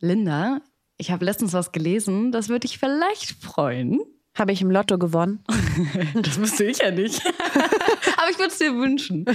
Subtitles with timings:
[0.00, 0.60] Linda,
[0.96, 4.00] ich habe letztens was gelesen, das würde dich vielleicht freuen.
[4.38, 5.40] Habe ich im Lotto gewonnen?
[6.14, 7.20] das wusste ich ja nicht.
[8.16, 9.26] Aber ich würde es dir wünschen.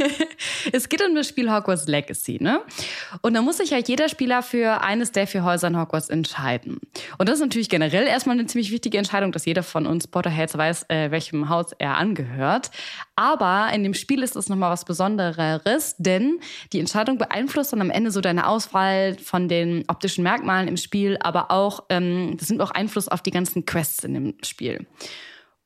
[0.72, 2.60] es geht um das Spiel Hogwarts Legacy, ne?
[3.22, 6.80] Und da muss sich ja jeder Spieler für eines der vier Häuser in Hogwarts entscheiden.
[7.18, 10.58] Und das ist natürlich generell erstmal eine ziemlich wichtige Entscheidung, dass jeder von uns Potterheads
[10.58, 12.72] weiß, äh, welchem Haus er angehört.
[13.14, 16.40] Aber in dem Spiel ist es nochmal was Besonderes, denn
[16.72, 21.18] die Entscheidung beeinflusst dann am Ende so deine Auswahl von den optischen Merkmalen im Spiel,
[21.20, 24.86] aber auch, ähm, das nimmt auch Einfluss auf die ganzen Quests in dem Spiel.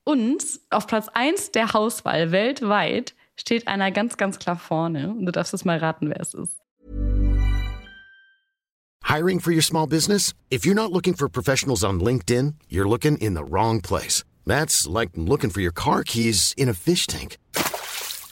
[0.05, 5.11] Und auf Platz 1 der Hauswahl weltweit steht einer ganz, ganz klar vorne.
[5.11, 6.57] Und du darfst es mal raten, wer es ist.
[9.05, 10.34] Hiring for your small business?
[10.51, 14.25] If you're not looking for professionals on LinkedIn, you're looking in the wrong place.
[14.47, 17.39] That's like looking for your car keys in a fish tank.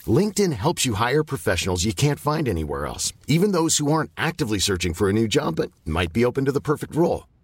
[0.06, 4.58] LinkedIn helps you hire professionals you can't find anywhere else, even those who aren't actively
[4.58, 7.26] searching for a new job but might be open to the perfect role.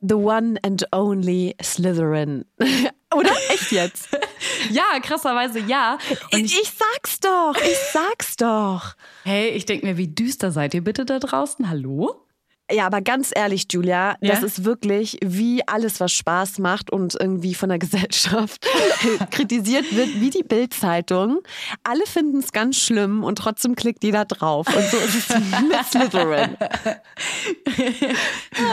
[0.00, 2.46] The one and only Slytherin.
[3.14, 3.32] Oder?
[3.50, 4.08] Echt jetzt?
[4.70, 5.98] ja, krasserweise ja.
[6.32, 8.94] Und ich, ich sag's doch, ich sag's doch.
[9.24, 11.68] Hey, ich denke mir, wie düster seid ihr bitte da draußen?
[11.68, 12.26] Hallo?
[12.72, 14.34] Ja, aber ganz ehrlich, Julia, ja?
[14.34, 18.66] das ist wirklich wie alles, was Spaß macht und irgendwie von der Gesellschaft
[19.30, 21.40] kritisiert wird, wie die Bildzeitung.
[21.82, 24.66] Alle finden es ganz schlimm und trotzdem klickt jeder drauf.
[24.68, 26.56] Und so ist es mit Slytherin.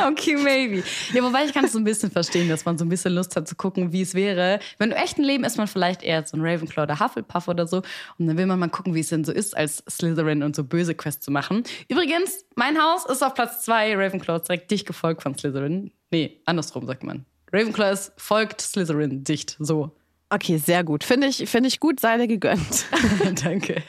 [0.08, 0.84] okay, maybe.
[1.14, 3.36] Ja, wobei ich kann es so ein bisschen verstehen, dass man so ein bisschen Lust
[3.36, 4.60] hat zu gucken, wie es wäre.
[4.78, 7.82] Wenn im echten Leben ist man vielleicht eher so ein Ravenclaw oder Hufflepuff oder so.
[8.18, 10.64] Und dann will man mal gucken, wie es denn so ist, als Slytherin und so
[10.64, 11.64] böse Quests zu machen.
[11.88, 15.92] Übrigens, mein Haus ist auf Platz zwei bei Ravenclaw direkt dicht gefolgt von Slytherin.
[16.12, 17.26] Nee, andersrum sagt man.
[17.54, 19.92] Ravenclaw ist, folgt Slytherin dicht, so.
[20.30, 21.06] Okay, sehr gut.
[21.06, 22.86] Finde ich, find ich gut, sei dir gegönnt.
[23.46, 23.82] Danke.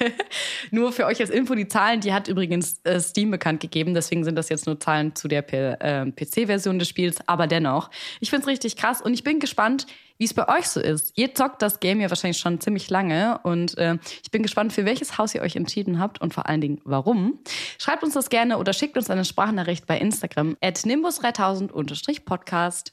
[0.71, 3.93] Nur für euch als Info, die Zahlen, die hat übrigens äh, Steam bekannt gegeben.
[3.93, 7.17] Deswegen sind das jetzt nur Zahlen zu der äh, PC-Version des Spiels.
[7.27, 9.89] Aber dennoch, ich finde es richtig krass und ich bin gespannt,
[10.19, 11.13] wie es bei euch so ist.
[11.17, 14.85] Ihr zockt das Game ja wahrscheinlich schon ziemlich lange und äh, ich bin gespannt, für
[14.85, 17.41] welches Haus ihr euch entschieden habt und vor allen Dingen warum.
[17.79, 22.93] Schreibt uns das gerne oder schickt uns eine Sprachnachricht bei Instagram at nimbus3000-podcast.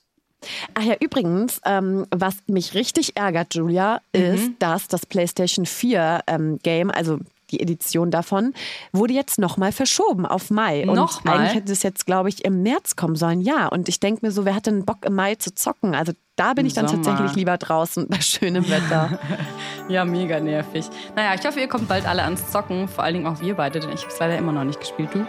[0.75, 4.59] Ach ja, übrigens, ähm, was mich richtig ärgert, Julia, ist, mhm.
[4.59, 7.17] dass das PlayStation 4 ähm, Game, also
[7.51, 8.53] die Edition davon,
[8.91, 10.87] wurde jetzt nochmal verschoben auf Mai.
[10.87, 11.37] Und nochmal?
[11.37, 13.41] eigentlich hätte es jetzt, glaube ich, im März kommen sollen.
[13.41, 15.95] Ja, und ich denke mir so, wer hat denn Bock im Mai zu zocken?
[15.95, 17.03] Also da bin ich dann Sommer.
[17.03, 19.19] tatsächlich lieber draußen bei schönem Wetter.
[19.89, 20.85] ja, mega nervig.
[21.15, 22.87] Naja, ich hoffe, ihr kommt bald alle ans Zocken.
[22.87, 25.09] Vor allen Dingen auch wir beide, denn ich habe es leider immer noch nicht gespielt.
[25.13, 25.25] Du?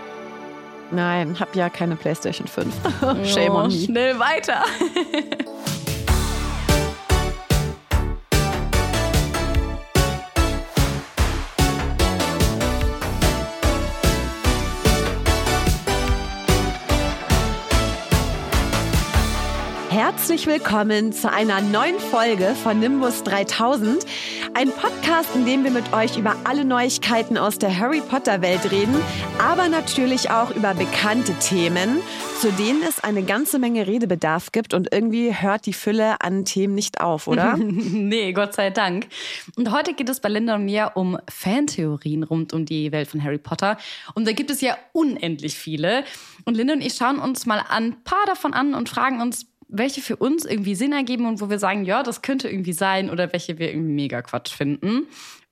[0.91, 2.75] Nein, hab ja keine PlayStation 5.
[3.25, 3.73] Shame on me.
[3.73, 4.65] Schnell weiter.
[19.97, 24.05] Herzlich willkommen zu einer neuen Folge von Nimbus 3000.
[24.53, 28.71] Ein Podcast, in dem wir mit euch über alle Neuigkeiten aus der Harry Potter Welt
[28.71, 28.95] reden,
[29.39, 32.03] aber natürlich auch über bekannte Themen,
[32.43, 36.75] zu denen es eine ganze Menge Redebedarf gibt und irgendwie hört die Fülle an Themen
[36.75, 37.57] nicht auf, oder?
[37.59, 39.07] nee, Gott sei Dank.
[39.57, 43.25] Und heute geht es bei Linda und mir um Fantheorien rund um die Welt von
[43.25, 43.79] Harry Potter.
[44.15, 46.05] Und da gibt es ja unendlich viele.
[46.45, 50.01] Und Linda und ich schauen uns mal ein paar davon an und fragen uns, welche
[50.01, 53.33] für uns irgendwie Sinn ergeben und wo wir sagen, ja, das könnte irgendwie sein oder
[53.33, 55.07] welche wir irgendwie mega Quatsch finden.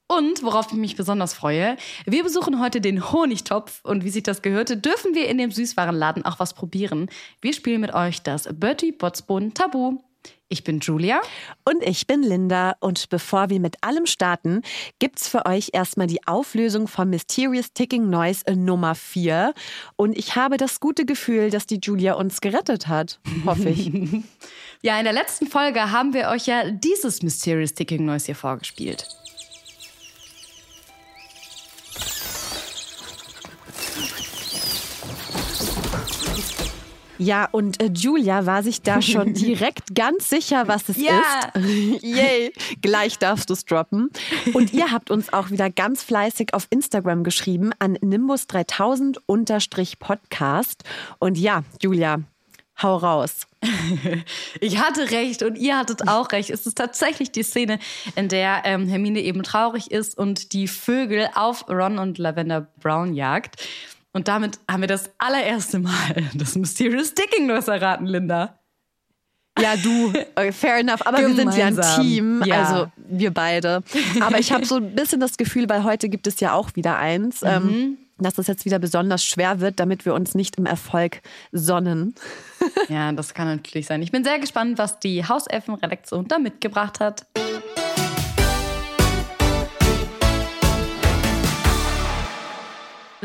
[0.06, 4.42] Und worauf ich mich besonders freue, wir besuchen heute den Honigtopf und wie sich das
[4.42, 7.08] gehörte, dürfen wir in dem Süßwarenladen auch was probieren.
[7.40, 9.98] Wir spielen mit euch das Bertie Botsbon Tabu.
[10.48, 11.20] Ich bin Julia.
[11.64, 12.76] Und ich bin Linda.
[12.80, 14.62] Und bevor wir mit allem starten,
[14.98, 19.54] gibt's für euch erstmal die Auflösung von Mysterious Ticking Noise Nummer 4.
[19.96, 23.20] Und ich habe das gute Gefühl, dass die Julia uns gerettet hat.
[23.46, 23.90] Hoffe ich.
[24.82, 29.08] ja, in der letzten Folge haben wir euch ja dieses Mysterious Ticking Noise hier vorgespielt.
[37.18, 41.20] Ja, und äh, Julia war sich da schon direkt ganz sicher, was es Ja.
[41.54, 41.64] ist.
[42.02, 42.52] Yay,
[42.82, 44.10] gleich darfst du es droppen.
[44.52, 50.82] Und ihr habt uns auch wieder ganz fleißig auf Instagram geschrieben an nimbus3000 unterstrich Podcast.
[51.18, 52.20] Und ja, Julia,
[52.82, 53.46] hau raus.
[54.60, 56.50] Ich hatte recht und ihr hattet auch recht.
[56.50, 57.78] Es ist tatsächlich die Szene,
[58.16, 63.14] in der ähm, Hermine eben traurig ist und die Vögel auf Ron und Lavender Brown
[63.14, 63.56] jagt.
[64.14, 68.58] Und damit haben wir das allererste Mal das Mysterious Sticking Nurse erraten, Linda.
[69.60, 70.12] Ja, du,
[70.52, 71.06] fair enough.
[71.06, 72.02] Aber wir sind ja ein Gemeinsam.
[72.02, 72.62] Team, Ja.
[72.64, 73.82] also wir beide.
[74.20, 76.96] Aber ich habe so ein bisschen das Gefühl, weil heute gibt es ja auch wieder
[76.96, 77.48] eins, Mhm.
[77.48, 81.20] ähm, dass es jetzt wieder besonders schwer wird, damit wir uns nicht im Erfolg
[81.50, 82.14] sonnen.
[82.88, 84.00] Ja, das kann natürlich sein.
[84.02, 87.26] Ich bin sehr gespannt, was die Hauselfen-Redaktion da mitgebracht hat.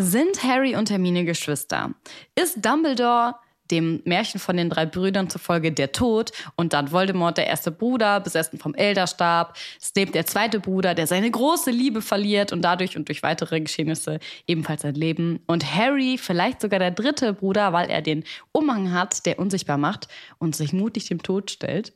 [0.01, 1.93] Sind Harry und Hermine Geschwister?
[2.33, 3.35] Ist Dumbledore
[3.69, 8.21] dem Märchen von den drei Brüdern zufolge der Tod und dann Voldemort der erste Bruder,
[8.21, 13.09] besessen vom Elderstab, Snape der zweite Bruder, der seine große Liebe verliert und dadurch und
[13.09, 18.01] durch weitere Geschehnisse ebenfalls sein Leben und Harry vielleicht sogar der dritte Bruder, weil er
[18.01, 18.23] den
[18.53, 20.07] Umhang hat, der unsichtbar macht
[20.37, 21.91] und sich mutig dem Tod stellt.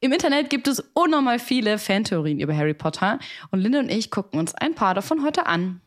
[0.00, 3.20] Im Internet gibt es unnormal viele Fantheorien über Harry Potter
[3.52, 5.80] und Linda und ich gucken uns ein paar davon heute an.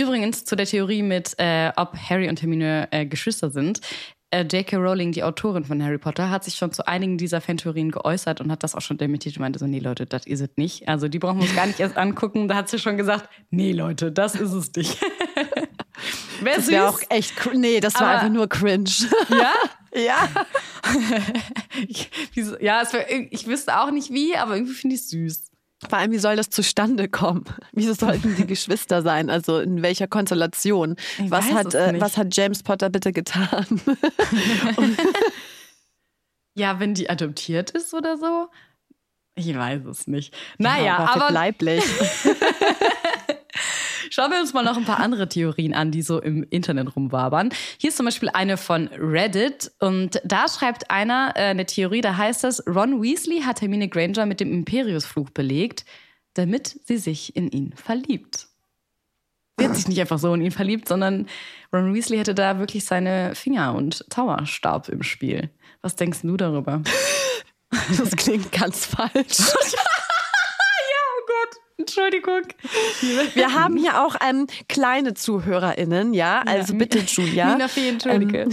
[0.00, 3.80] Übrigens zu der Theorie mit, äh, ob Harry und Hermine äh, Geschwister sind.
[4.30, 4.76] Äh, J.K.
[4.78, 8.50] Rowling, die Autorin von Harry Potter, hat sich schon zu einigen dieser Fantheorien geäußert und
[8.50, 10.88] hat das auch schon dementiert und meinte so, nee Leute, das ist es nicht.
[10.88, 12.48] Also die brauchen wir uns gar nicht erst angucken.
[12.48, 14.96] Da hat sie schon gesagt, nee Leute, das ist es nicht.
[16.40, 18.88] Wäre Das wäre auch echt, nee, das war Aber- einfach nur cringe.
[19.28, 19.52] ja?
[20.00, 20.28] ja.
[21.88, 22.10] Ich,
[22.60, 25.49] ja, wär, ich wüsste auch nicht wie, aber irgendwie finde ich es süß.
[25.88, 27.44] Vor allem, wie soll das zustande kommen?
[27.72, 29.30] Wieso sollten die Geschwister sein?
[29.30, 30.96] Also in welcher Konstellation?
[31.18, 33.80] Ich Was hat, äh, was hat James Potter bitte getan?
[36.56, 38.48] Ja, wenn die adoptiert ist oder so?
[39.36, 40.36] Ich weiß es nicht.
[40.58, 41.84] Naja, aber aber leiblich.
[44.12, 47.50] Schauen wir uns mal noch ein paar andere Theorien an, die so im Internet rumwabern.
[47.78, 52.16] Hier ist zum Beispiel eine von Reddit und da schreibt einer äh, eine Theorie, da
[52.16, 55.84] heißt es, Ron Weasley hat Hermine Granger mit dem Imperiusfluch belegt,
[56.34, 58.48] damit sie sich in ihn verliebt.
[59.56, 61.28] Sie hat sich nicht einfach so in ihn verliebt, sondern
[61.72, 65.50] Ron Weasley hätte da wirklich seine Finger und Zauberstab im Spiel.
[65.82, 66.82] Was denkst du darüber?
[67.96, 69.54] Das klingt ganz falsch.
[71.90, 72.42] Entschuldigung.
[73.34, 76.42] Wir haben hier auch ähm, kleine ZuhörerInnen, ja?
[76.46, 77.52] Also bitte, Julia.
[77.52, 78.48] Nina Fee, entschuldige.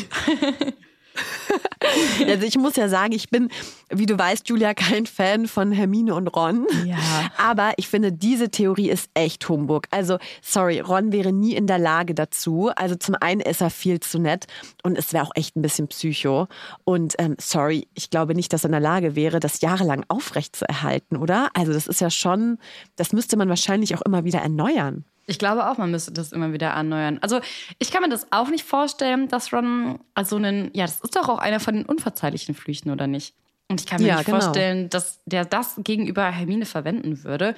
[2.28, 3.50] Also ich muss ja sagen, ich bin,
[3.90, 6.68] wie du weißt, Julia, kein Fan von Hermine und Ron.
[6.86, 6.98] Ja.
[7.38, 9.84] Aber ich finde, diese Theorie ist echt Humbug.
[9.92, 12.72] Also, sorry, Ron wäre nie in der Lage dazu.
[12.75, 14.48] Also zum einen ist er viel zu nett
[14.84, 16.48] und es wäre auch echt ein bisschen psycho.
[16.84, 20.56] Und ähm, sorry, ich glaube nicht, dass er in der Lage wäre, das jahrelang aufrecht
[20.56, 21.50] zu erhalten, oder?
[21.54, 22.58] Also das ist ja schon,
[22.96, 25.06] das müsste man wahrscheinlich auch immer wieder erneuern.
[25.29, 27.19] Ich glaube auch, man müsste das immer wieder erneuern.
[27.21, 27.41] Also
[27.79, 31.27] ich kann mir das auch nicht vorstellen, dass Ron also einen, ja, das ist doch
[31.27, 33.35] auch einer von den unverzeihlichen Flüchten, oder nicht?
[33.69, 34.40] Und ich kann mir Ja, nicht genau.
[34.40, 37.54] vorstellen, dass der das gegenüber Hermine verwenden würde.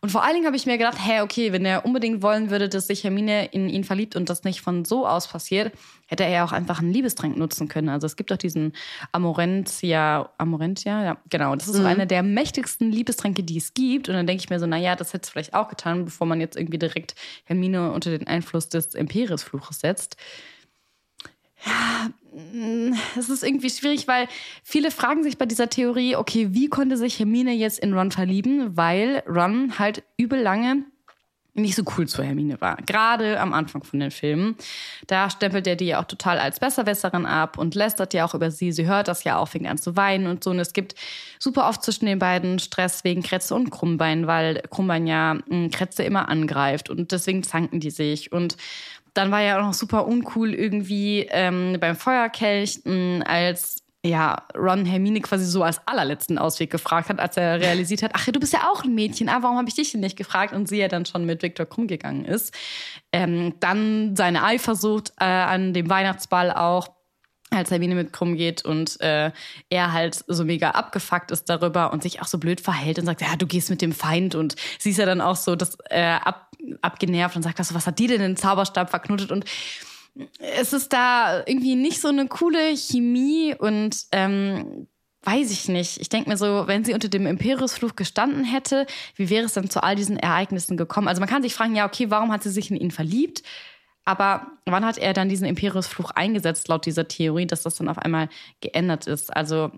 [0.00, 2.70] Und vor allen Dingen habe ich mir gedacht, hä, okay, wenn er unbedingt wollen würde,
[2.70, 5.72] dass sich Hermine in ihn verliebt und das nicht von so aus passiert,
[6.06, 7.90] hätte er ja auch einfach einen Liebestrank nutzen können.
[7.90, 8.72] Also es gibt doch diesen
[9.12, 11.54] Amorentia, Amorentia, ja, genau.
[11.54, 11.82] Das ist Mhm.
[11.82, 14.08] so einer der mächtigsten Liebestränke, die es gibt.
[14.08, 16.40] Und dann denke ich mir so, naja, das hätte es vielleicht auch getan, bevor man
[16.40, 17.14] jetzt irgendwie direkt
[17.44, 20.16] Hermine unter den Einfluss des Imperiusfluches setzt.
[23.18, 24.28] Es ist irgendwie schwierig, weil
[24.62, 28.76] viele fragen sich bei dieser Theorie, okay, wie konnte sich Hermine jetzt in Ron verlieben,
[28.76, 30.84] weil Ron halt übel lange
[31.54, 32.76] nicht so cool zu Hermine war.
[32.86, 34.56] Gerade am Anfang von den Filmen.
[35.06, 38.50] Da stempelt er die ja auch total als Besserwisserin ab und lästert ja auch über
[38.50, 38.72] sie.
[38.72, 40.50] Sie hört das ja auch, fängt an zu weinen und so.
[40.50, 40.94] Und es gibt
[41.38, 46.04] super oft zwischen den beiden Stress wegen Kretze und Krummbein, weil Krummbein ja mh, Kretze
[46.04, 48.32] immer angreift und deswegen zanken die sich.
[48.32, 48.56] Und
[49.14, 54.86] dann war ja auch noch super uncool irgendwie ähm, beim Feuerkelch, mh, als ja, Ron
[54.86, 58.40] Hermine quasi so als allerletzten Ausweg gefragt hat, als er realisiert hat, ach ja, du
[58.40, 60.54] bist ja auch ein Mädchen, ah, warum habe ich dich denn nicht gefragt?
[60.54, 62.54] Und sie ja dann schon mit Viktor Krumm gegangen ist.
[63.12, 66.88] Ähm, dann seine Eifersucht äh, an dem Weihnachtsball auch
[67.50, 69.32] als Hermine mit Krumm geht und äh,
[69.70, 73.22] er halt so mega abgefuckt ist darüber und sich auch so blöd verhält und sagt,
[73.22, 76.02] ja, du gehst mit dem Feind und sie ist ja dann auch so das äh,
[76.02, 79.44] ab, abgenervt und sagt, also, was hat die denn den Zauberstab verknotet und
[80.38, 84.86] es ist da irgendwie nicht so eine coole Chemie und ähm,
[85.22, 86.00] weiß ich nicht.
[86.00, 89.70] Ich denke mir so, wenn sie unter dem Imperiusfluch gestanden hätte, wie wäre es dann
[89.70, 91.08] zu all diesen Ereignissen gekommen?
[91.08, 93.42] Also man kann sich fragen, ja, okay, warum hat sie sich in ihn verliebt?
[94.04, 97.98] Aber wann hat er dann diesen Imperiusfluch eingesetzt, laut dieser Theorie, dass das dann auf
[97.98, 98.28] einmal
[98.60, 99.34] geändert ist?
[99.36, 99.70] Also,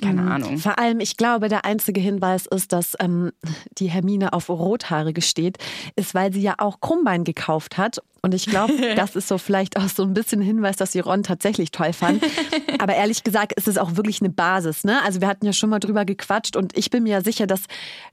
[0.00, 0.28] keine mhm.
[0.28, 0.58] Ahnung.
[0.58, 3.30] Vor allem, ich glaube, der einzige Hinweis ist, dass ähm,
[3.72, 5.58] die Hermine auf Rothaarige steht,
[5.96, 8.00] ist, weil sie ja auch Krummbein gekauft hat.
[8.22, 11.22] Und ich glaube, das ist so vielleicht auch so ein bisschen Hinweis, dass sie Ron
[11.22, 12.22] tatsächlich toll fand.
[12.78, 14.84] Aber ehrlich gesagt ist es auch wirklich eine Basis.
[14.84, 15.02] Ne?
[15.04, 17.62] Also wir hatten ja schon mal drüber gequatscht und ich bin mir ja sicher, dass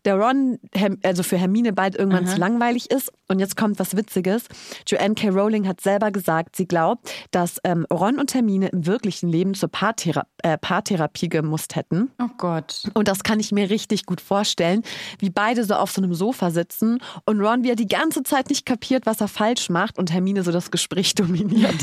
[0.06, 0.60] der Ron,
[1.04, 2.34] also für Hermine bald irgendwann Aha.
[2.34, 3.12] zu langweilig ist.
[3.28, 4.46] Und jetzt kommt was Witziges.
[4.88, 5.30] Joanne K.
[5.30, 9.70] Rowling hat selber gesagt, sie glaubt, dass ähm, Ron und Hermine im wirklichen Leben zur
[9.70, 12.12] Paarthera äh, Paartherapie gemusst hätten.
[12.22, 12.84] Oh Gott.
[12.94, 14.84] Und das kann ich mir richtig gut vorstellen,
[15.20, 18.50] wie beide so auf so einem Sofa sitzen und Ron, wie er die ganze Zeit
[18.50, 21.76] nicht kapiert, was er falsch macht und Hermine so das Gespräch dominiert.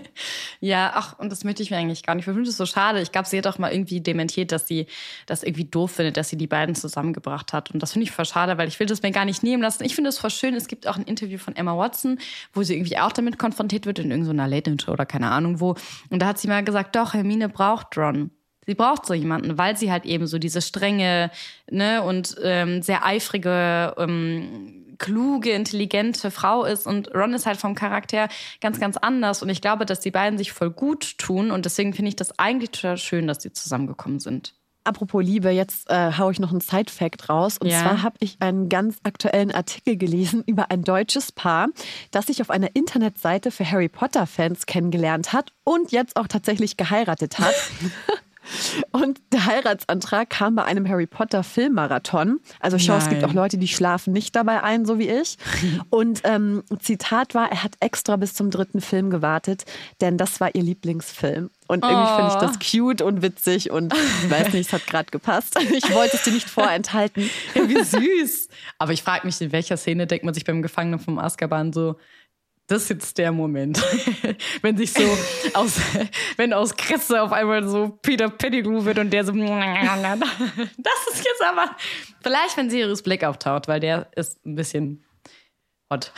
[0.60, 2.26] ja, ach, und das möchte ich mir eigentlich gar nicht.
[2.26, 3.00] Ich finde es so schade.
[3.00, 4.86] Ich glaube, sie hat auch mal irgendwie dementiert, dass sie
[5.26, 7.70] das irgendwie doof findet, dass sie die beiden zusammengebracht hat.
[7.70, 9.84] Und das finde ich voll schade, weil ich will das mir gar nicht nehmen lassen.
[9.84, 10.54] Ich finde es voll schön.
[10.54, 12.18] Es gibt auch ein Interview von Emma Watson,
[12.52, 15.76] wo sie irgendwie auch damit konfrontiert wird in irgendeiner Late-Night-Show oder keine Ahnung wo.
[16.10, 18.30] Und da hat sie mal gesagt, doch, Hermine braucht Ron.
[18.66, 21.30] Sie braucht so jemanden, weil sie halt eben so diese strenge
[21.70, 26.86] ne, und ähm, sehr eifrige, ähm, kluge, intelligente Frau ist.
[26.86, 28.28] Und Ron ist halt vom Charakter
[28.60, 29.42] ganz, ganz anders.
[29.42, 31.50] Und ich glaube, dass die beiden sich voll gut tun.
[31.50, 34.54] Und deswegen finde ich das eigentlich total schön, dass sie zusammengekommen sind.
[34.86, 37.56] Apropos Liebe, jetzt äh, haue ich noch einen Side-Fact raus.
[37.56, 37.80] Und ja.
[37.80, 41.68] zwar habe ich einen ganz aktuellen Artikel gelesen über ein deutsches Paar,
[42.10, 47.38] das sich auf einer Internetseite für Harry Potter-Fans kennengelernt hat und jetzt auch tatsächlich geheiratet
[47.38, 47.54] hat.
[48.90, 52.40] Und der Heiratsantrag kam bei einem Harry Potter Filmmarathon.
[52.60, 55.36] Also ich schaue, es gibt auch Leute, die schlafen nicht dabei ein, so wie ich.
[55.90, 59.64] Und ähm, Zitat war, er hat extra bis zum dritten Film gewartet,
[60.00, 61.50] denn das war ihr Lieblingsfilm.
[61.66, 62.16] Und irgendwie oh.
[62.16, 65.58] finde ich das cute und witzig und ich weiß nicht, es hat gerade gepasst.
[65.74, 67.28] Ich wollte es dir nicht vorenthalten.
[67.54, 68.48] Ja, wie süß.
[68.78, 71.96] Aber ich frage mich, in welcher Szene denkt man sich beim Gefangenen vom Azkaban so,
[72.66, 73.82] das ist jetzt der Moment.
[74.62, 75.02] wenn sich so
[75.54, 75.80] aus,
[76.36, 79.40] wenn aus Kresse auf einmal so Peter Pettigrew wird und der so, das
[81.12, 81.76] ist jetzt aber,
[82.22, 85.04] vielleicht wenn Sirius Black auftaucht, weil der ist ein bisschen
[85.92, 86.12] hot.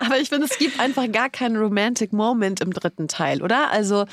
[0.00, 3.70] aber ich finde, es gibt einfach gar keinen Romantic Moment im dritten Teil, oder?
[3.70, 4.04] Also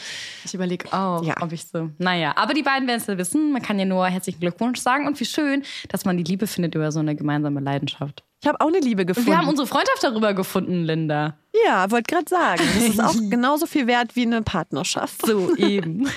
[0.46, 1.36] ich überlege auch, ja.
[1.42, 1.90] ob ich so.
[1.98, 3.52] Naja, aber die beiden werden es ja wissen.
[3.52, 6.74] Man kann ja nur herzlichen Glückwunsch sagen und wie schön, dass man die Liebe findet
[6.76, 8.24] über so eine gemeinsame Leidenschaft.
[8.42, 9.30] Ich habe auch eine Liebe gefunden.
[9.30, 11.38] wir haben unsere Freundschaft darüber gefunden, Linda.
[11.66, 12.64] Ja, wollte gerade sagen.
[12.74, 15.24] Das ist auch genauso viel wert wie eine Partnerschaft.
[15.28, 16.10] So eben.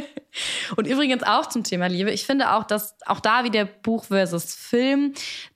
[0.76, 2.12] und übrigens auch zum Thema Liebe.
[2.12, 5.14] Ich finde auch, dass auch da wie der Buch versus Film,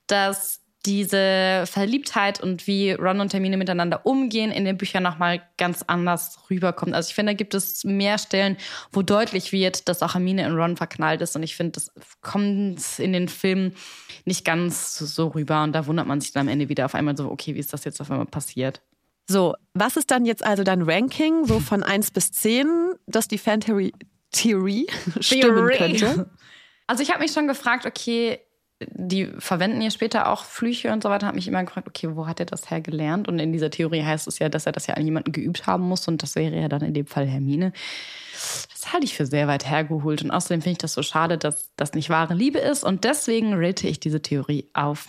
[0.09, 5.85] dass diese Verliebtheit und wie Ron und Termine miteinander umgehen in den Büchern nochmal ganz
[5.87, 6.95] anders rüberkommt.
[6.95, 8.57] Also ich finde, da gibt es mehr Stellen,
[8.91, 11.37] wo deutlich wird, dass auch Hermine in Ron verknallt ist.
[11.37, 13.75] Und ich finde, das kommt in den Filmen
[14.25, 15.63] nicht ganz so rüber.
[15.63, 17.73] Und da wundert man sich dann am Ende wieder auf einmal so, okay, wie ist
[17.73, 18.81] das jetzt auf einmal passiert?
[19.29, 23.39] So, was ist dann jetzt also dein Ranking, so von 1 bis 10, dass die
[23.39, 24.87] Fan-Theorie
[25.21, 26.31] stimmen könnte?
[26.87, 28.41] Also ich habe mich schon gefragt, okay,
[28.89, 32.27] die verwenden ja später auch Flüche und so weiter, habe mich immer gefragt, okay, wo
[32.27, 33.29] hat er das her gelernt?
[33.29, 35.85] Und in dieser Theorie heißt es ja, dass er das ja an jemanden geübt haben
[35.85, 37.73] muss und das wäre ja dann in dem Fall Hermine.
[38.33, 41.71] Das halte ich für sehr weit hergeholt und außerdem finde ich das so schade, dass
[41.77, 45.09] das nicht wahre Liebe ist und deswegen rate ich diese Theorie auf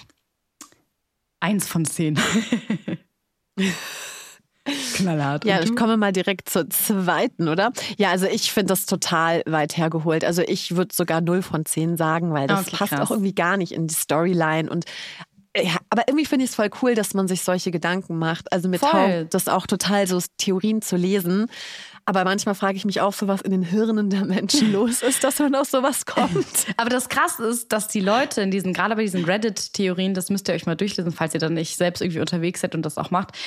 [1.40, 2.20] eins von zehn.
[5.01, 5.46] Knallhart.
[5.46, 7.72] Ja, ich komme mal direkt zur zweiten, oder?
[7.98, 10.24] Ja, also ich finde das total weit hergeholt.
[10.24, 13.01] Also ich würde sogar 0 von 10 sagen, weil das okay, passt krass.
[13.01, 14.70] auch irgendwie gar nicht in die Storyline.
[14.70, 14.86] Und
[15.55, 18.51] ja, aber irgendwie finde ich es voll cool, dass man sich solche Gedanken macht.
[18.53, 21.48] Also mit Haupt, das auch total so Theorien zu lesen.
[22.05, 25.24] Aber manchmal frage ich mich auch so, was in den Hirnen der Menschen los ist,
[25.24, 26.65] dass man auf sowas kommt.
[26.77, 30.48] Aber das Krasse ist, dass die Leute in diesen, gerade bei diesen Reddit-Theorien, das müsst
[30.48, 33.12] ihr euch mal durchlesen, falls ihr dann nicht selbst irgendwie unterwegs seid und das auch
[33.12, 33.38] macht,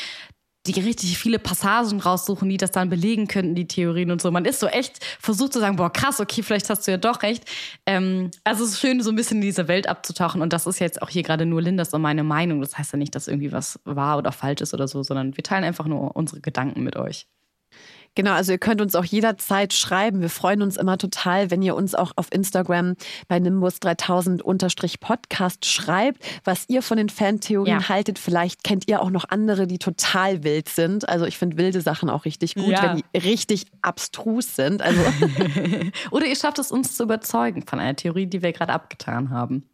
[0.66, 4.30] die richtig viele Passagen raussuchen, die das dann belegen könnten, die Theorien und so.
[4.30, 7.22] Man ist so echt versucht zu sagen, boah, krass, okay, vielleicht hast du ja doch
[7.22, 7.44] recht.
[7.84, 10.40] Ähm, also es ist schön, so ein bisschen in diese Welt abzutauchen.
[10.40, 12.60] Und das ist jetzt auch hier gerade nur Lindas und meine Meinung.
[12.60, 15.44] Das heißt ja nicht, dass irgendwie was wahr oder falsch ist oder so, sondern wir
[15.44, 17.26] teilen einfach nur unsere Gedanken mit euch.
[18.14, 20.20] Genau, also ihr könnt uns auch jederzeit schreiben.
[20.20, 22.94] Wir freuen uns immer total, wenn ihr uns auch auf Instagram
[23.28, 24.42] bei Nimbus 3000
[25.00, 27.88] Podcast schreibt, was ihr von den Fantheorien ja.
[27.88, 28.18] haltet.
[28.18, 31.08] Vielleicht kennt ihr auch noch andere, die total wild sind.
[31.08, 32.82] Also ich finde wilde Sachen auch richtig gut, ja.
[32.82, 34.82] wenn die richtig abstrus sind.
[34.82, 35.00] Also
[36.10, 39.68] Oder ihr schafft es uns zu überzeugen von einer Theorie, die wir gerade abgetan haben.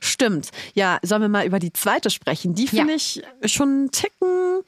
[0.00, 0.50] Stimmt.
[0.74, 2.54] Ja, sollen wir mal über die zweite sprechen?
[2.54, 2.96] Die finde ja.
[2.96, 4.62] ich schon einen Ticken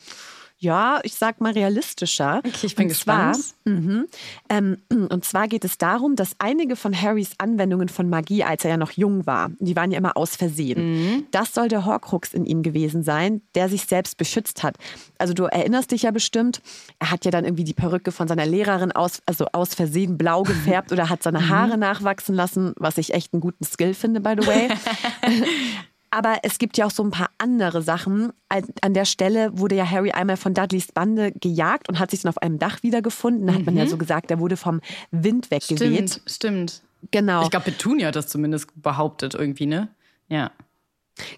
[0.63, 2.39] ja, ich sag mal realistischer.
[2.47, 3.37] Okay, ich bin und gespannt.
[3.37, 4.07] Zwar, mhm,
[4.49, 8.71] ähm, und zwar geht es darum, dass einige von Harrys Anwendungen von Magie, als er
[8.71, 10.93] ja noch jung war, die waren ja immer aus Versehen.
[11.17, 11.27] Mhm.
[11.33, 14.77] Das soll der Horcrux in ihm gewesen sein, der sich selbst beschützt hat.
[15.19, 16.63] Also du erinnerst dich ja bestimmt,
[17.01, 20.43] er hat ja dann irgendwie die Perücke von seiner Lehrerin aus, also aus Versehen blau
[20.45, 21.49] gefärbt oder hat seine Mhm.
[21.49, 24.69] Haare nachwachsen lassen, was ich echt einen guten Skill finde, by the way.
[26.15, 28.35] Aber es gibt ja auch so ein paar andere Sachen.
[28.83, 32.29] An der Stelle wurde ja Harry einmal von Dudleys Bande gejagt und hat sich dann
[32.29, 33.47] auf einem Dach wiedergefunden.
[33.47, 36.11] Da hat man ja so gesagt, er wurde vom Wind weggeweht.
[36.11, 36.83] Stimmt, stimmt.
[37.11, 37.45] Genau.
[37.45, 39.89] Ich glaube, Petunia hat das zumindest behauptet irgendwie, ne?
[40.29, 40.51] Ja.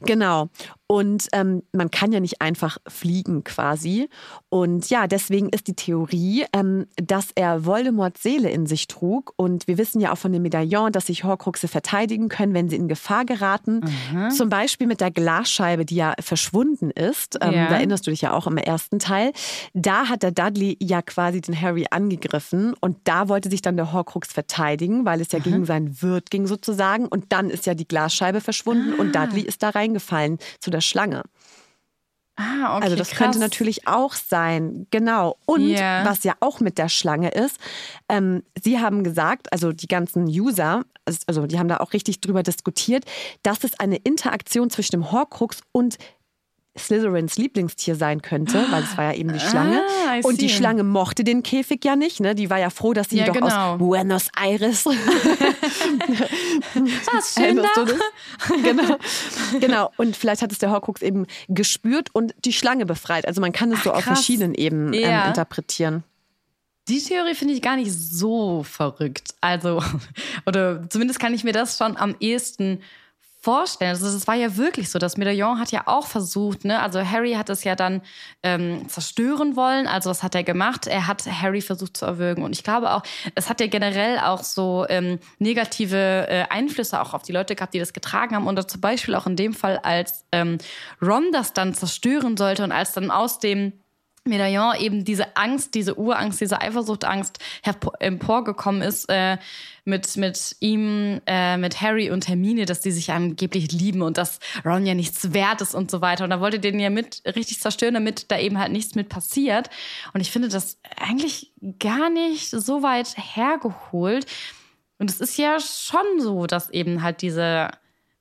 [0.01, 0.49] Genau.
[0.87, 4.09] Und ähm, man kann ja nicht einfach fliegen quasi.
[4.51, 9.33] Und ja, deswegen ist die Theorie, ähm, dass er Voldemorts Seele in sich trug.
[9.37, 12.77] Und wir wissen ja auch von dem Medaillon, dass sich Horcruxe verteidigen können, wenn sie
[12.77, 13.81] in Gefahr geraten.
[14.31, 17.39] Zum Beispiel mit der Glasscheibe, die ja verschwunden ist.
[17.41, 17.69] Ähm, Ja.
[17.69, 19.33] Da erinnerst du dich ja auch im ersten Teil.
[19.73, 22.75] Da hat der Dudley ja quasi den Harry angegriffen.
[22.81, 26.47] Und da wollte sich dann der Horcrux verteidigen, weil es ja gegen seinen Wirt ging
[26.47, 27.07] sozusagen.
[27.07, 31.23] Und dann ist ja die Glasscheibe verschwunden und Dudley ist da reingefallen zu der Schlange.
[32.37, 32.85] Ah, okay.
[32.85, 33.19] Also das krass.
[33.19, 35.37] könnte natürlich auch sein, genau.
[35.47, 36.05] Und Ja.
[36.05, 37.59] was ja auch mit der Schlange ist,
[38.09, 40.83] ähm, sie haben gesagt, also die ganzen User,
[41.29, 43.05] also die haben da auch richtig drüber diskutiert,
[43.45, 45.97] dass es eine Interaktion zwischen dem Horcrux und
[46.77, 49.81] Slytherins Lieblingstier sein könnte, weil es war ja eben die Schlange.
[50.09, 50.49] Ah, und die.
[50.49, 52.35] Schlange mochte den Käfig ja nicht, ne?
[52.35, 53.75] Die war ja froh, dass sie ihn Ja, doch genau.
[53.75, 54.85] aus Buenos Aires
[57.13, 57.61] Was, schön
[58.63, 58.97] genau.
[59.61, 59.91] genau.
[59.97, 63.27] Und vielleicht hat es der Horcrux eben gespürt und die Schlange befreit.
[63.27, 64.19] Also man kann es so auf krass.
[64.19, 65.23] verschiedenen Ebenen Ja.
[65.23, 66.05] ähm, interpretieren.
[66.89, 69.35] Die Theorie finde ich gar nicht so verrückt.
[69.41, 69.83] Also,
[70.47, 72.81] oder zumindest kann ich mir das schon am ehesten
[73.45, 73.91] vorstellen.
[73.91, 74.99] Also, es war ja wirklich so.
[74.99, 76.81] Das Medaillon hat ja auch versucht, ne?
[76.81, 78.01] Also, Harry hat es ja dann
[78.43, 79.87] ähm, zerstören wollen.
[79.87, 80.87] Also, was hat er gemacht?
[80.87, 82.43] Er hat Harry versucht zu erwürgen.
[82.43, 83.03] Und ich glaube auch,
[83.35, 87.75] es hat ja generell auch so ähm, negative äh, Einflüsse auch auf die Leute gehabt,
[87.75, 88.47] die das getragen haben.
[88.47, 90.59] Und zum Beispiel auch in dem Fall, als ähm,
[91.03, 93.84] Ron das dann zerstören sollte und als dann aus dem
[94.27, 97.39] Medaillon eben diese Angst, diese Urangst, diese Eifersuchtangst
[98.01, 99.37] emporgekommen ist äh,
[99.85, 104.41] mit, mit ihm, äh, mit Harry und Hermine, dass die sich angeblich lieben und dass
[104.65, 106.25] Ron ja nichts wert ist und so weiter.
[106.25, 109.69] Und da wollte den ja mit richtig zerstören, damit da eben halt nichts mit passiert.
[110.15, 114.27] Und ich finde das eigentlich gar nicht so weit hergeholt.
[114.99, 117.69] Und es ist ja schon so, dass eben halt diese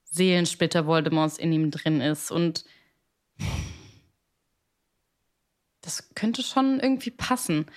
[0.04, 2.30] Seelensplitter Voldemorts in ihm drin ist.
[2.30, 2.66] Und
[5.84, 7.68] das könnte schon irgendwie passen.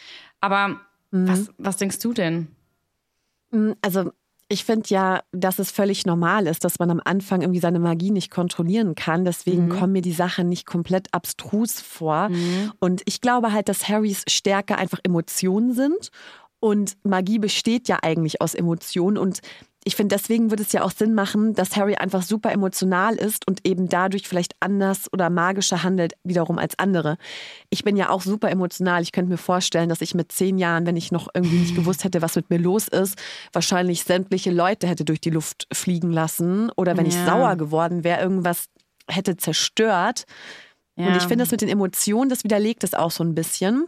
[0.41, 2.49] Aber was, was denkst du denn?
[3.51, 4.13] Mm, Also
[4.49, 8.13] ich finde ja, dass es völlig normal ist, dass man am Anfang irgendwie seine Magie
[8.13, 9.25] nicht kontrollieren kann.
[9.25, 12.31] Deswegen kommen mir die Sachen nicht komplett abstrus vor.
[12.79, 16.11] Und ich glaube halt, dass Harrys Stärke einfach Emotionen sind.
[16.61, 19.19] Und Magie besteht ja eigentlich aus Emotionen.
[19.19, 19.41] Und
[19.87, 23.47] ich finde, deswegen würde es ja auch Sinn machen, dass Harry einfach super emotional ist
[23.47, 27.19] und eben dadurch vielleicht anders oder magischer handelt wiederum als andere.
[27.71, 29.03] Ich bin ja auch super emotional.
[29.03, 32.03] Ich könnte mir vorstellen, dass ich mit zehn Jahren, wenn ich noch irgendwie nicht gewusst
[32.03, 33.17] hätte, was mit mir los ist,
[33.53, 36.69] wahrscheinlich sämtliche Leute hätte durch die Luft fliegen lassen.
[36.77, 37.25] Oder wenn ich Ja.
[37.25, 38.67] sauer geworden wäre, irgendwas
[39.09, 40.25] hätte zerstört.
[40.97, 43.87] Und ich finde, das mit den Emotionen, das widerlegt es auch so ein bisschen.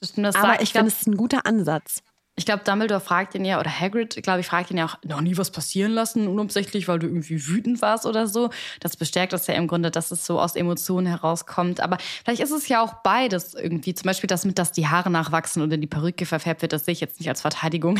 [0.00, 2.02] das stimmt, das Aber ich finde, es ist ein guter Ansatz.
[2.38, 5.22] Ich glaube, Dumbledore fragt ihn ja, oder Hagrid, glaube ich, fragt ihn ja auch, noch
[5.22, 8.50] nie was passieren lassen, unabsichtlich, weil du irgendwie wütend warst oder so.
[8.80, 11.80] Das bestärkt das ja im Grunde, dass es so aus Emotionen herauskommt.
[11.80, 13.94] Aber vielleicht ist es ja auch beides irgendwie.
[13.94, 16.84] Zum Beispiel das mit, dass die Haare nachwachsen und in die Perücke verfärbt wird, das
[16.84, 17.98] sehe ich jetzt nicht als Verteidigung.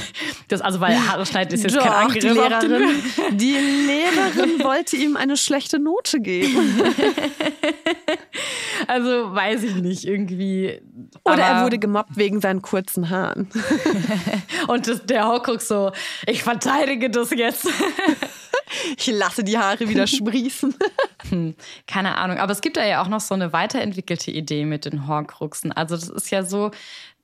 [0.49, 4.97] Das, also, weil Haare schneiden ist jetzt kein Doch, Angriff die Lehrerin, die Lehrerin wollte
[4.97, 6.83] ihm eine schlechte Note geben.
[8.89, 10.81] Also, weiß ich nicht, irgendwie.
[11.25, 13.49] Oder er wurde gemobbt wegen seinen kurzen Haaren.
[14.69, 15.93] Und das, der Horcrux so,
[16.27, 17.69] ich verteidige das jetzt.
[18.97, 20.75] Ich lasse die Haare wieder sprießen.
[21.87, 22.39] Keine Ahnung.
[22.39, 25.73] Aber es gibt da ja auch noch so eine weiterentwickelte Idee mit den Horcruxen.
[25.73, 26.73] Also das ist ja so,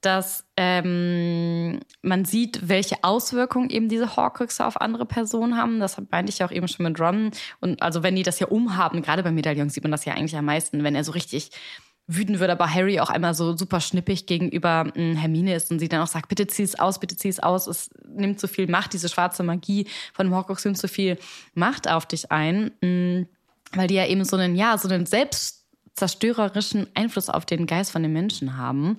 [0.01, 5.81] dass ähm, man sieht, welche Auswirkungen eben diese Horcruxe auf andere Personen haben.
[5.81, 7.31] Das meinte ich ja auch eben schon mit Ron.
[7.61, 10.37] Und also wenn die das ja umhaben, gerade bei Medaillons sieht man das ja eigentlich
[10.37, 11.51] am meisten, wenn er so richtig
[12.07, 15.89] wütend wird, aber Harry auch einmal so super schnippig gegenüber mh, Hermine ist und sie
[15.89, 18.67] dann auch sagt, bitte zieh es aus, bitte zieh es aus, es nimmt zu viel
[18.67, 21.19] Macht, diese schwarze Magie von Horcrux nimmt zu viel
[21.55, 23.27] Macht auf dich ein, mh,
[23.75, 28.03] weil die ja eben so einen, ja, so einen selbstzerstörerischen Einfluss auf den Geist von
[28.03, 28.99] den Menschen haben.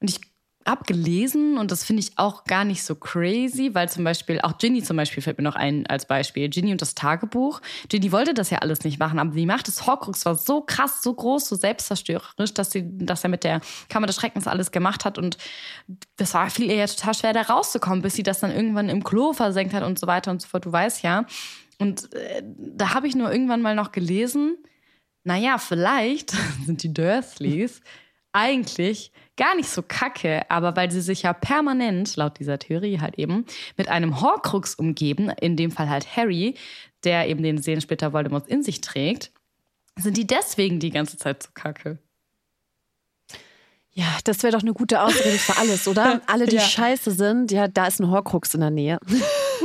[0.00, 0.20] Und ich
[0.68, 4.82] abgelesen und das finde ich auch gar nicht so crazy, weil zum Beispiel, auch Ginny
[4.82, 6.48] zum Beispiel fällt mir noch ein als Beispiel.
[6.48, 7.60] Ginny und das Tagebuch.
[7.88, 11.02] Ginny wollte das ja alles nicht machen, aber die Macht des Horcrux war so krass,
[11.02, 15.04] so groß, so selbstzerstörerisch, dass, sie, dass er mit der Kammer des Schreckens alles gemacht
[15.04, 15.38] hat und
[16.16, 19.32] das war viel eher total schwer, da rauszukommen, bis sie das dann irgendwann im Klo
[19.32, 20.66] versenkt hat und so weiter und so fort.
[20.66, 21.24] Du weißt ja.
[21.78, 24.58] Und äh, da habe ich nur irgendwann mal noch gelesen,
[25.24, 26.30] naja, vielleicht
[26.66, 27.80] sind die Dursleys
[28.32, 33.18] eigentlich gar nicht so kacke, aber weil sie sich ja permanent, laut dieser Theorie halt
[33.18, 36.54] eben, mit einem Horcrux umgeben, in dem Fall halt Harry,
[37.04, 39.30] der eben den Seelensplitter Voldemorts in sich trägt,
[39.96, 41.98] sind die deswegen die ganze Zeit so kacke.
[43.92, 46.20] Ja, das wäre doch eine gute Ausrede für alles, oder?
[46.26, 46.62] Alle, die ja.
[46.62, 48.98] scheiße sind, ja, da ist ein Horcrux in der Nähe.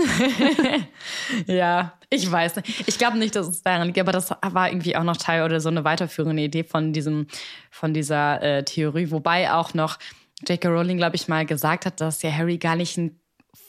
[1.48, 2.88] ja, ich weiß nicht.
[2.88, 5.60] Ich glaube nicht, dass es daran liegt, aber das war irgendwie auch noch Teil oder
[5.60, 7.28] so eine weiterführende Idee von diesem,
[7.72, 10.00] von dieser äh, Theorie, wobei auch noch
[10.48, 10.68] J.K.
[10.68, 13.20] Rowling, glaube ich, mal gesagt hat, dass ja Harry gar nicht ein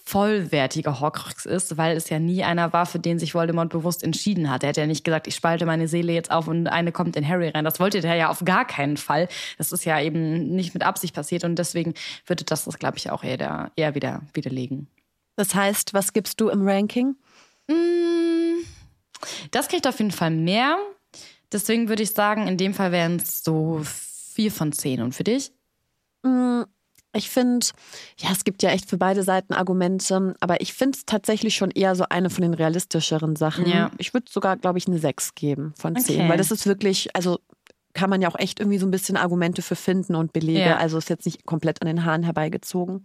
[0.07, 4.51] vollwertiger Horcrux ist, weil es ja nie einer war, für den sich Voldemort bewusst entschieden
[4.51, 4.63] hat.
[4.63, 7.27] Er hat ja nicht gesagt, ich spalte meine Seele jetzt auf und eine kommt in
[7.27, 7.65] Harry rein.
[7.65, 9.29] Das wollte der ja auf gar keinen Fall.
[9.57, 11.95] Das ist ja eben nicht mit Absicht passiert und deswegen
[12.27, 14.89] würde das das, glaube ich, auch eher, eher wieder widerlegen.
[15.37, 17.17] Das heißt, was gibst du im Ranking?
[17.69, 18.63] Mm,
[19.51, 20.79] das kriegt auf jeden Fall mehr.
[21.53, 25.03] Deswegen würde ich sagen, in dem Fall wären es so vier von zehn.
[25.03, 25.53] Und für dich?
[26.23, 26.63] Mm,
[27.15, 27.67] ich finde,
[28.19, 31.71] ja, es gibt ja echt für beide Seiten Argumente, aber ich finde es tatsächlich schon
[31.71, 33.67] eher so eine von den realistischeren Sachen.
[33.67, 33.91] Ja.
[33.99, 36.29] Ich würde sogar, glaube ich, eine 6 geben von 10, okay.
[36.29, 37.39] weil das ist wirklich, also
[37.93, 40.61] kann man ja auch echt irgendwie so ein bisschen Argumente für finden und Belege.
[40.61, 40.77] Ja.
[40.79, 43.05] Also ist jetzt nicht komplett an den Haaren herbeigezogen.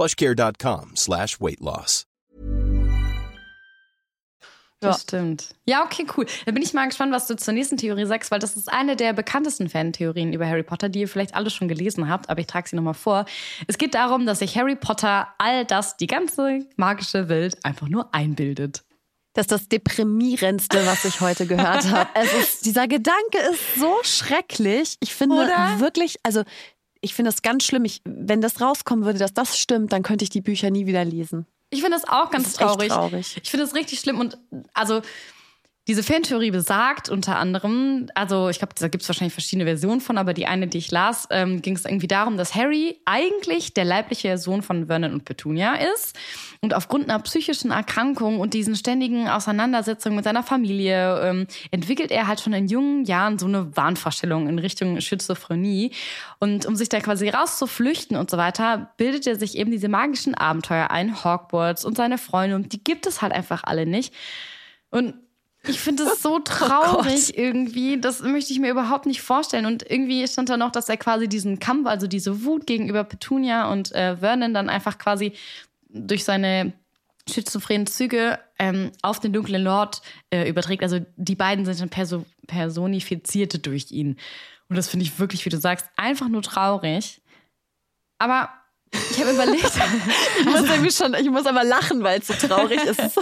[0.00, 2.06] plushcare.com slash weight loss.
[4.82, 5.02] Das ja.
[5.02, 5.54] stimmt.
[5.66, 6.24] Ja, okay, cool.
[6.46, 8.96] Da bin ich mal gespannt, was du zur nächsten Theorie sagst, weil das ist eine
[8.96, 12.46] der bekanntesten Fan-Theorien über Harry Potter, die ihr vielleicht alle schon gelesen habt, aber ich
[12.46, 13.26] trage sie nochmal vor.
[13.66, 18.14] Es geht darum, dass sich Harry Potter all das, die ganze magische Welt, einfach nur
[18.14, 18.84] einbildet.
[19.34, 22.08] Das ist das deprimierendste, was ich heute gehört habe.
[22.40, 24.96] Ist, dieser Gedanke ist so schrecklich.
[25.00, 25.78] Ich finde Oder?
[25.78, 26.42] wirklich, also
[27.00, 27.84] ich finde das ganz schlimm.
[27.84, 31.04] Ich, wenn das rauskommen würde, dass das stimmt, dann könnte ich die Bücher nie wieder
[31.04, 31.46] lesen.
[31.70, 32.88] Ich finde das auch ganz das traurig.
[32.88, 33.40] traurig.
[33.42, 34.38] Ich finde das richtig schlimm und
[34.74, 35.02] also
[35.90, 40.18] diese Fantheorie besagt unter anderem, also ich glaube, da gibt es wahrscheinlich verschiedene Versionen von,
[40.18, 43.84] aber die eine, die ich las, ähm, ging es irgendwie darum, dass Harry eigentlich der
[43.84, 46.16] leibliche Sohn von Vernon und Petunia ist
[46.60, 52.28] und aufgrund einer psychischen Erkrankung und diesen ständigen Auseinandersetzungen mit seiner Familie ähm, entwickelt er
[52.28, 55.90] halt schon in jungen Jahren so eine Wahnvorstellung in Richtung Schizophrenie.
[56.38, 60.36] Und um sich da quasi rauszuflüchten und so weiter, bildet er sich eben diese magischen
[60.36, 64.14] Abenteuer ein, Hogwarts und seine Freunde und die gibt es halt einfach alle nicht.
[64.92, 65.14] Und
[65.66, 68.00] ich finde es so oh traurig oh irgendwie.
[68.00, 69.66] Das möchte ich mir überhaupt nicht vorstellen.
[69.66, 73.70] Und irgendwie stand da noch, dass er quasi diesen Kampf, also diese Wut gegenüber Petunia
[73.70, 75.32] und äh, Vernon dann einfach quasi
[75.88, 76.72] durch seine
[77.28, 80.82] schizophrenen Züge ähm, auf den dunklen Lord äh, überträgt.
[80.82, 84.16] Also die beiden sind dann perso personifizierte durch ihn.
[84.68, 87.20] Und das finde ich wirklich, wie du sagst, einfach nur traurig.
[88.18, 88.50] Aber
[88.92, 89.64] ich habe überlegt.
[90.40, 93.20] ich, muss irgendwie schon, ich muss aber lachen, weil es so traurig ist.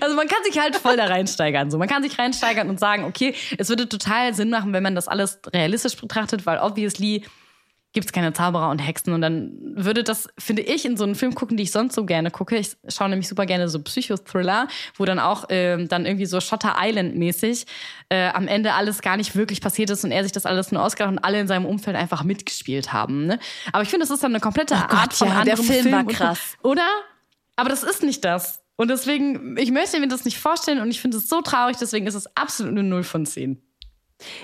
[0.00, 1.70] Also man kann sich halt voll da reinsteigern.
[1.70, 1.78] So.
[1.78, 5.08] Man kann sich reinsteigern und sagen, okay, es würde total Sinn machen, wenn man das
[5.08, 7.24] alles realistisch betrachtet, weil obviously
[7.94, 9.14] gibt es keine Zauberer und Hexen.
[9.14, 12.04] Und dann würde das, finde ich, in so einen Film gucken, die ich sonst so
[12.04, 12.56] gerne gucke.
[12.56, 16.74] Ich schaue nämlich super gerne so Psychothriller, wo dann auch äh, dann irgendwie so Shutter
[16.78, 17.66] Island-mäßig
[18.08, 20.82] äh, am Ende alles gar nicht wirklich passiert ist und er sich das alles nur
[20.82, 23.26] ausgedacht und alle in seinem Umfeld einfach mitgespielt haben.
[23.26, 23.38] Ne?
[23.72, 25.82] Aber ich finde, das ist dann eine komplette oh Art Gott, von ja, der Film,
[25.84, 26.56] Film war krass.
[26.62, 26.88] oder?
[27.54, 28.63] Aber das ist nicht das.
[28.76, 32.06] Und deswegen, ich möchte mir das nicht vorstellen und ich finde es so traurig, deswegen
[32.06, 33.62] ist es absolut eine Null von zehn.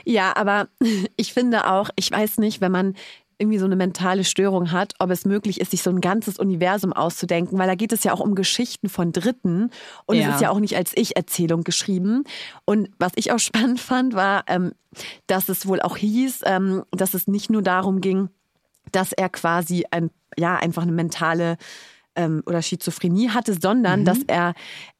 [0.05, 0.69] Ja, aber
[1.17, 2.95] ich finde auch, ich weiß nicht, wenn man
[3.39, 6.93] irgendwie so eine mentale Störung hat, ob es möglich ist, sich so ein ganzes Universum
[6.93, 9.71] auszudenken, weil da geht es ja auch um Geschichten von Dritten
[10.05, 10.29] und ja.
[10.29, 12.25] es ist ja auch nicht als Ich-Erzählung geschrieben.
[12.67, 14.73] Und was ich auch spannend fand, war, ähm,
[15.27, 18.29] dass es wohl auch hieß, ähm, dass es nicht nur darum ging,
[18.93, 21.57] dass er quasi ein, ja, einfach eine mentale
[22.17, 24.05] ähm, oder Schizophrenie hatte, sondern mhm.
[24.05, 24.55] dass er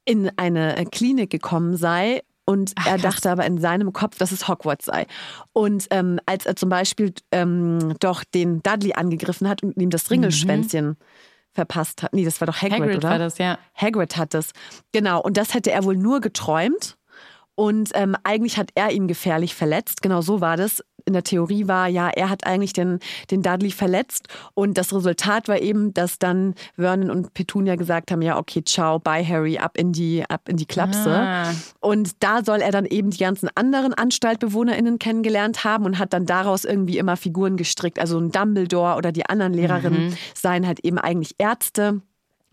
[0.05, 4.47] in eine Klinik gekommen sei Und Ach, er dachte aber in seinem Kopf, dass es
[4.47, 5.05] Hogwarts sei.
[5.53, 10.09] Und ähm, als er zum Beispiel ähm, doch den Dudley angegriffen hat und ihm das
[10.09, 10.97] Ringelschwänzchen mhm.
[11.53, 12.13] verpasst hat.
[12.13, 13.09] Nee, das war doch Hagrid, Hagrid oder?
[13.09, 13.57] war das, ja.
[13.75, 14.51] Hagrid hat das.
[14.91, 15.21] Genau.
[15.21, 16.97] Und das hätte er wohl nur geträumt.
[17.55, 20.01] Und ähm, eigentlich hat er ihn gefährlich verletzt.
[20.01, 23.71] Genau so war das in der Theorie war, ja, er hat eigentlich den, den Dudley
[23.71, 24.27] verletzt.
[24.53, 28.99] Und das Resultat war eben, dass dann Vernon und Petunia gesagt haben, ja, okay, ciao,
[28.99, 31.11] bye Harry, ab in die, ab in die Klapse.
[31.11, 31.53] Ah.
[31.79, 36.25] Und da soll er dann eben die ganzen anderen AnstaltbewohnerInnen kennengelernt haben und hat dann
[36.25, 37.99] daraus irgendwie immer Figuren gestrickt.
[37.99, 40.17] Also ein Dumbledore oder die anderen Lehrerinnen mhm.
[40.33, 42.01] seien halt eben eigentlich Ärzte.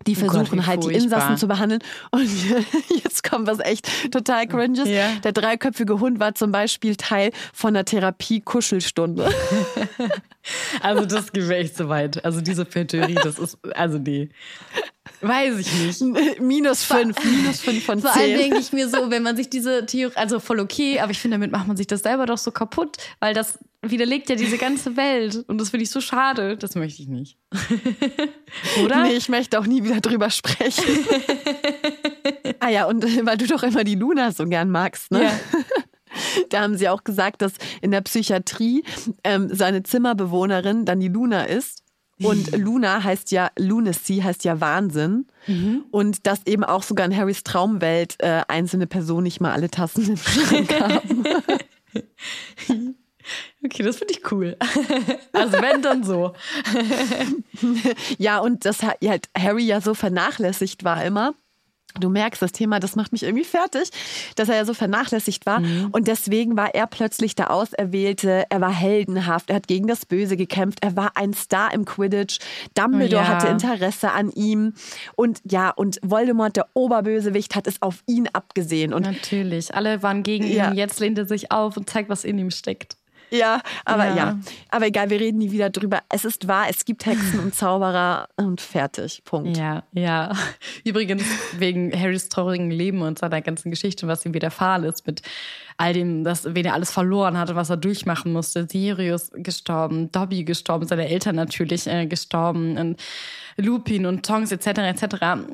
[0.06, 1.82] Die oh versuchen Gott, halt die Insassen zu behandeln.
[2.10, 2.28] Und
[3.02, 4.88] jetzt kommt was echt total cringes.
[4.88, 5.16] Ja.
[5.24, 9.30] Der dreiköpfige Hund war zum Beispiel Teil von einer Therapie-Kuschelstunde.
[10.80, 12.24] Also das geht mir echt so weit.
[12.24, 14.30] Also diese Theorie, das ist, also nee.
[15.20, 16.40] Weiß ich nicht.
[16.40, 18.10] Minus fünf, minus fünf von zehn.
[18.10, 21.10] Vor allem denke ich mir so, wenn man sich diese Theorie, also voll okay, aber
[21.10, 24.36] ich finde, damit macht man sich das selber doch so kaputt, weil das widerlegt ja
[24.36, 26.56] diese ganze Welt und das finde ich so schade.
[26.56, 27.36] Das möchte ich nicht.
[28.84, 29.02] Oder?
[29.02, 30.84] Nee, ich möchte auch nie wieder drüber sprechen.
[32.60, 35.24] ah ja, und weil du doch immer die Luna so gern magst, ne?
[35.24, 35.32] Ja.
[36.48, 38.82] Da haben sie auch gesagt, dass in der Psychiatrie
[39.24, 41.82] ähm, seine Zimmerbewohnerin dann die Luna ist.
[42.22, 45.26] Und Luna heißt ja, Lunacy heißt ja Wahnsinn.
[45.46, 45.84] Mhm.
[45.90, 50.08] Und dass eben auch sogar in Harrys Traumwelt äh, einzelne Personen nicht mal alle Tassen
[50.08, 51.24] im Schrank haben.
[53.64, 54.56] Okay, das finde ich cool.
[55.32, 56.32] Also wenn, dann so.
[58.18, 61.34] Ja, und dass halt Harry ja so vernachlässigt war immer.
[61.98, 63.90] Du merkst, das Thema, das macht mich irgendwie fertig,
[64.36, 65.60] dass er ja so vernachlässigt war.
[65.60, 65.88] Mhm.
[65.90, 68.44] Und deswegen war er plötzlich der Auserwählte.
[68.50, 69.50] Er war heldenhaft.
[69.50, 70.78] Er hat gegen das Böse gekämpft.
[70.82, 72.38] Er war ein Star im Quidditch.
[72.74, 73.28] Dumbledore oh ja.
[73.28, 74.74] hatte Interesse an ihm.
[75.16, 78.92] Und ja, und Voldemort, der Oberbösewicht, hat es auf ihn abgesehen.
[78.92, 79.74] Und Natürlich.
[79.74, 80.70] Alle waren gegen ja.
[80.70, 80.76] ihn.
[80.76, 82.96] Jetzt lehnt er sich auf und zeigt, was in ihm steckt.
[83.30, 84.16] Ja, aber ja.
[84.16, 84.38] ja.
[84.70, 86.00] Aber egal, wir reden nie wieder drüber.
[86.08, 89.22] Es ist wahr, es gibt Hexen und Zauberer und fertig.
[89.24, 89.56] Punkt.
[89.56, 90.32] Ja, ja.
[90.84, 91.24] Übrigens,
[91.58, 95.22] wegen Harrys traurigen Leben und seiner ganzen Geschichte, was ihm widerfahren ist, mit
[95.78, 98.66] all dem, das, wen er alles verloren hatte, was er durchmachen musste.
[98.68, 103.00] Sirius gestorben, Dobby gestorben, seine Eltern natürlich äh, gestorben und
[103.56, 104.66] Lupin und Tongs etc.
[104.66, 105.04] etc.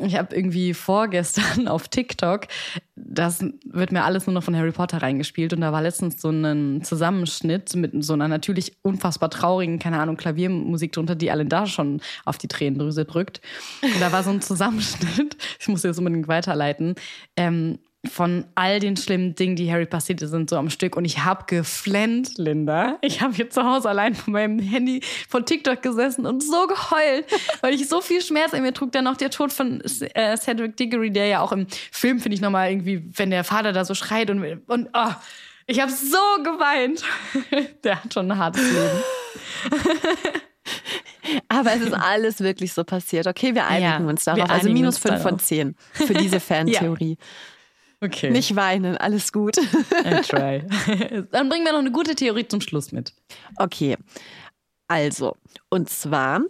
[0.02, 2.46] Ich habe irgendwie vorgestern auf TikTok,
[2.96, 6.30] das wird mir alles nur noch von Harry Potter reingespielt und da war letztens so
[6.30, 11.66] ein Zusammenschnitt mit so einer natürlich unfassbar traurigen, keine Ahnung, Klaviermusik drunter, die alle da
[11.66, 13.42] schon auf die Tränendrüse drückt.
[13.82, 16.94] Und da war so ein Zusammenschnitt, ich muss jetzt unbedingt weiterleiten,
[17.36, 20.96] ähm, von all den schlimmen Dingen, die Harry passiert sind, so am Stück.
[20.96, 22.98] Und ich habe geflennt, Linda.
[23.00, 27.26] Ich habe hier zu Hause allein von meinem Handy von TikTok gesessen und so geheult,
[27.60, 28.92] weil ich so viel Schmerz in mir trug.
[28.92, 32.40] Dann noch der Tod von äh, Cedric Diggory, der ja auch im Film, finde ich
[32.40, 35.12] nochmal irgendwie, wenn der Vater da so schreit und, und oh,
[35.66, 37.02] ich habe so geweint.
[37.84, 39.02] der hat schon ein hartes Leben.
[41.48, 43.26] Aber es ist alles wirklich so passiert.
[43.26, 44.50] Okay, wir einigen ja, uns darauf.
[44.50, 47.16] Also minus fünf von zehn für diese Fantheorie.
[47.18, 47.26] ja.
[48.00, 48.30] Okay.
[48.30, 49.56] Nicht weinen, alles gut.
[49.56, 50.62] I try.
[51.30, 53.14] Dann bringen wir noch eine gute Theorie zum Schluss mit.
[53.56, 53.96] Okay.
[54.88, 55.36] Also,
[55.70, 56.40] und zwar,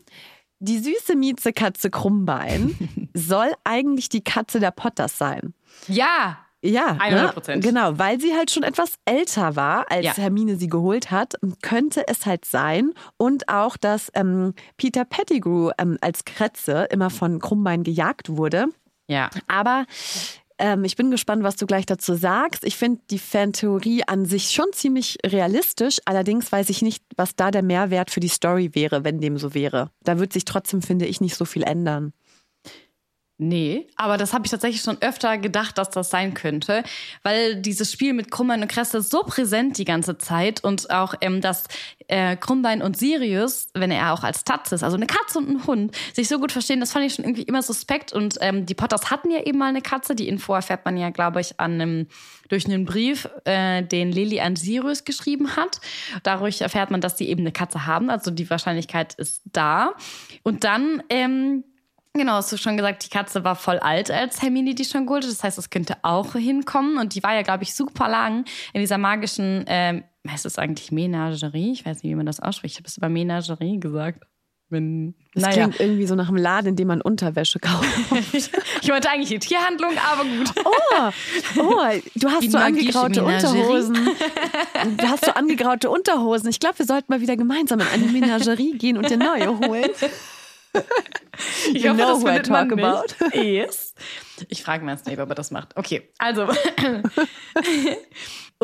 [0.59, 5.55] die süße Miezekatze Krummbein soll eigentlich die Katze der Potters sein.
[5.89, 6.39] Ja.
[6.67, 7.61] Ja, 100 ne?
[7.61, 10.17] genau, weil sie halt schon etwas älter war, als ja.
[10.17, 12.95] Hermine sie geholt hat, könnte es halt sein.
[13.19, 18.69] Und auch, dass ähm, Peter Pettigrew ähm, als Kretze immer von Krummbein gejagt wurde.
[19.09, 19.29] Ja.
[19.47, 19.85] Aber
[20.59, 22.65] ähm, ich bin gespannt, was du gleich dazu sagst.
[22.65, 25.99] Ich finde die Fantheorie an sich schon ziemlich realistisch.
[26.05, 29.55] Allerdings weiß ich nicht, was da der Mehrwert für die Story wäre, wenn dem so
[29.55, 29.91] wäre.
[30.05, 32.13] Da wird sich trotzdem, finde ich, nicht so viel ändern.
[33.37, 36.85] Nee, aber das habe ich tatsächlich schon öfter gedacht, dass das sein könnte,
[37.25, 41.41] weil dieses Spiel mit Krummbein und Kresse so präsent die ganze Zeit und auch, ähm,
[41.41, 41.65] dass
[42.07, 45.67] äh, Krummbein und Sirius, wenn er auch als Tatz ist, also eine Katze und ein
[45.67, 48.75] Hund, sich so gut verstehen, das fand ich schon irgendwie immer suspekt und ähm, die
[48.75, 51.73] Potters hatten ja eben mal eine Katze, die Info erfährt man ja, glaube ich, an
[51.73, 52.07] einem,
[52.51, 55.81] durch einen Brief, äh, den Lily an Sirius geschrieben hat.
[56.23, 59.95] Dadurch erfährt man, dass sie eben eine Katze haben, also die Wahrscheinlichkeit ist da.
[60.45, 61.65] Und dann ähm,
[62.17, 65.25] Genau, hast du schon gesagt, die Katze war voll alt, als Hermine die schon geholt
[65.25, 65.33] hat.
[65.33, 66.97] Das heißt, es könnte auch hinkommen.
[66.97, 70.93] Und die war ja, glaube ich, super lang in dieser magischen, ähm, heißt es eigentlich
[70.93, 71.73] Menagerie?
[71.73, 72.75] Ich weiß nicht, wie man das ausspricht.
[72.75, 74.23] Ich habe es über Menagerie gesagt.
[74.71, 75.55] Wenn, das naja.
[75.55, 77.85] klingt irgendwie so nach einem Laden, in dem man Unterwäsche kauft.
[78.33, 80.53] ich wollte eigentlich eine Tierhandlung, aber gut.
[80.65, 81.11] Oh,
[81.61, 83.59] oh du hast die so angegraute Menagerie.
[83.59, 84.09] Unterhosen.
[84.99, 86.51] Du hast so angegraute Unterhosen.
[86.51, 89.91] Ich glaube, wir sollten mal wieder gemeinsam in eine Menagerie gehen und dir neue holen.
[91.75, 92.85] Ich You hoffe, know das findet man nicht.
[92.85, 93.37] about.
[93.43, 93.95] Yes.
[94.49, 95.77] Ich frage mal Snape, ob er das macht.
[95.77, 96.47] Okay, also.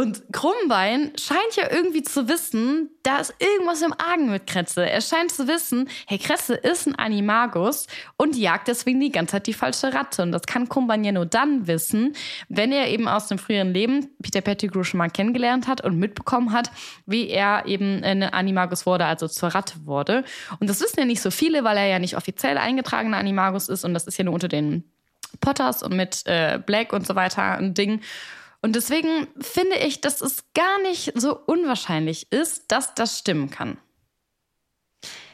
[0.01, 4.89] Und Krummbein scheint ja irgendwie zu wissen, da ist irgendwas im Argen mit Kretze.
[4.89, 7.87] Er scheint zu wissen, hey, Kretze ist ein Animagus
[8.17, 10.23] und jagt deswegen die ganze Zeit die falsche Ratte.
[10.23, 12.15] Und das kann Krummbein ja nur dann wissen,
[12.49, 16.53] wenn er eben aus dem früheren Leben Peter Pettigrew schon mal kennengelernt hat und mitbekommen
[16.53, 16.71] hat,
[17.05, 20.25] wie er eben ein Animagus wurde, also zur Ratte wurde.
[20.61, 23.85] Und das wissen ja nicht so viele, weil er ja nicht offiziell eingetragener Animagus ist
[23.85, 24.91] und das ist ja nur unter den
[25.41, 28.01] Potters und mit äh, Black und so weiter ein Ding.
[28.63, 33.79] Und deswegen finde ich, dass es gar nicht so unwahrscheinlich ist, dass das stimmen kann.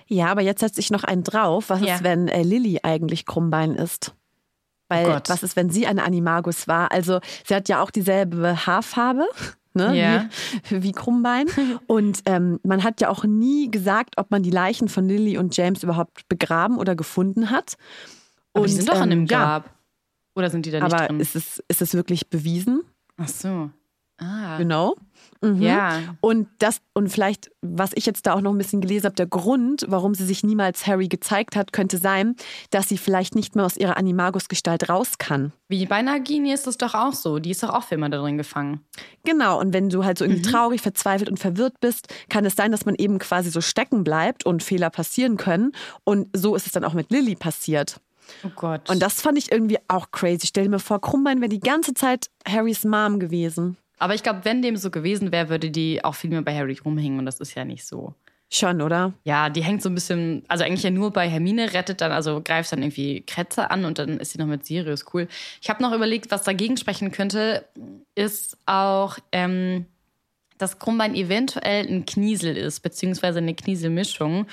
[0.06, 1.68] Ja, aber jetzt setze ich noch einen drauf.
[1.68, 1.96] Was Ja.
[1.96, 4.14] ist, wenn äh, Lilly eigentlich Krummbein ist?
[4.88, 5.28] Weil Oh Gott.
[5.28, 6.92] was ist, wenn sie eine Animagus war?
[6.92, 9.26] Also sie hat ja auch dieselbe Haarfarbe.
[9.74, 10.28] Ne, Ja.
[10.68, 11.46] wie, wie Krummbein.
[11.88, 15.54] Und ähm, man hat ja auch nie gesagt, ob man die Leichen von Lilly und
[15.56, 17.76] James überhaupt begraben oder gefunden hat.
[18.54, 19.74] Aber und, die sind doch an ähm, einem ja, Grab.
[20.34, 21.20] Oder sind die da nicht aber drin?
[21.20, 22.84] ist es, ist es wirklich bewiesen?
[23.16, 23.70] Ach so.
[24.18, 24.56] Ah.
[24.56, 24.96] Genau.
[25.42, 25.60] Mhm.
[25.60, 26.16] Ja.
[26.20, 29.26] Und das, und vielleicht, was ich jetzt da auch noch ein bisschen gelesen habe, der
[29.26, 32.36] Grund, warum sie sich niemals Harry gezeigt hat, könnte sein,
[32.70, 35.52] dass sie vielleicht nicht mehr aus ihrer Animagus-Gestalt raus kann.
[35.68, 37.38] Wie bei Nagini ist es doch auch so.
[37.38, 38.80] Die ist doch auch für immer da drin gefangen.
[39.24, 42.72] Genau, und wenn du halt so irgendwie traurig, verzweifelt und verwirrt bist, kann es sein,
[42.72, 45.72] dass man eben quasi so stecken bleibt und Fehler passieren können.
[46.04, 48.00] Und so ist es dann auch mit Lilly passiert.
[48.44, 48.88] Oh Gott.
[48.90, 50.46] Und das fand ich irgendwie auch crazy.
[50.46, 53.76] Stell dir mir vor, Krummbein wäre die ganze Zeit Harrys Mom gewesen.
[53.98, 56.78] Aber ich glaube, wenn dem so gewesen wäre, würde die auch viel mehr bei Harry
[56.84, 57.18] rumhängen.
[57.18, 58.14] Und das ist ja nicht so.
[58.48, 59.12] Schon, oder?
[59.24, 62.40] Ja, die hängt so ein bisschen, also eigentlich ja nur bei Hermine, rettet dann, also
[62.44, 65.26] greift dann irgendwie Kretze an und dann ist sie noch mit Sirius cool.
[65.60, 67.66] Ich habe noch überlegt, was dagegen sprechen könnte,
[68.14, 69.86] ist auch, ähm,
[70.58, 74.46] dass Krummbein eventuell ein Kniesel ist, beziehungsweise eine Knieselmischung.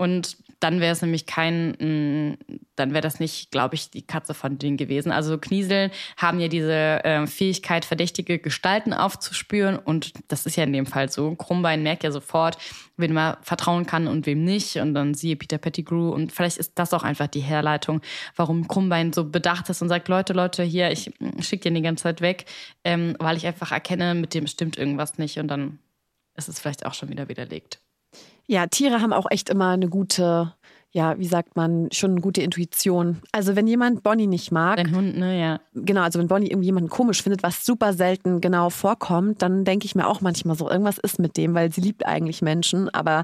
[0.00, 4.32] Und dann wäre es nämlich kein, mh, dann wäre das nicht, glaube ich, die Katze
[4.32, 5.12] von denen gewesen.
[5.12, 9.76] Also Knieseln haben ja diese äh, Fähigkeit, verdächtige Gestalten aufzuspüren.
[9.78, 11.34] Und das ist ja in dem Fall so.
[11.34, 12.56] Krummbein merkt ja sofort,
[12.96, 14.76] wem man vertrauen kann und wem nicht.
[14.76, 16.08] Und dann siehe Peter Pettigrew.
[16.08, 18.00] Und vielleicht ist das auch einfach die Herleitung,
[18.36, 22.04] warum Krummbein so bedacht ist und sagt, Leute, Leute, hier, ich schicke den die ganze
[22.04, 22.46] Zeit weg,
[22.84, 25.38] ähm, weil ich einfach erkenne, mit dem stimmt irgendwas nicht.
[25.38, 25.78] Und dann
[26.36, 27.82] ist es vielleicht auch schon wieder widerlegt.
[28.50, 30.52] Ja, Tiere haben auch echt immer eine gute,
[30.90, 33.22] ja, wie sagt man, schon eine gute Intuition.
[33.30, 35.60] Also wenn jemand Bonnie nicht mag, Dein Hund, ne, ja.
[35.72, 39.86] genau, also wenn Bonnie irgendwie jemanden komisch findet, was super selten genau vorkommt, dann denke
[39.86, 43.22] ich mir auch manchmal so, irgendwas ist mit dem, weil sie liebt eigentlich Menschen, aber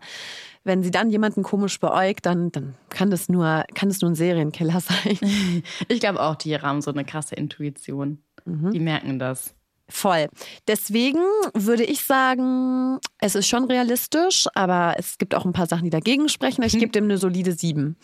[0.63, 4.15] wenn sie dann jemanden komisch beäugt, dann, dann kann das nur, kann das nur ein
[4.15, 5.19] Serienkiller sein.
[5.89, 8.23] Ich glaube auch, Tiere haben so eine krasse Intuition.
[8.45, 9.56] Die merken das.
[9.89, 10.29] Voll.
[10.67, 11.23] Deswegen
[11.55, 15.91] würde ich sagen, es ist schon realistisch, aber es gibt auch ein paar Sachen, die
[15.91, 16.63] dagegen sprechen.
[16.63, 17.97] Ich gebe dem eine solide 7.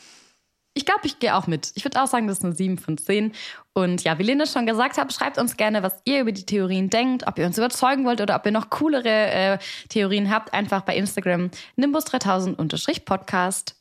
[0.75, 1.73] Ich glaube, ich gehe auch mit.
[1.75, 3.33] Ich würde auch sagen, das ist eine 7 von 10.
[3.75, 6.89] Und ja, wie Lena schon gesagt hat, schreibt uns gerne, was ihr über die Theorien
[6.89, 10.55] denkt, ob ihr uns überzeugen wollt oder ob ihr noch coolere äh, Theorien habt.
[10.55, 13.75] Einfach bei Instagram nimbus3000-podcast.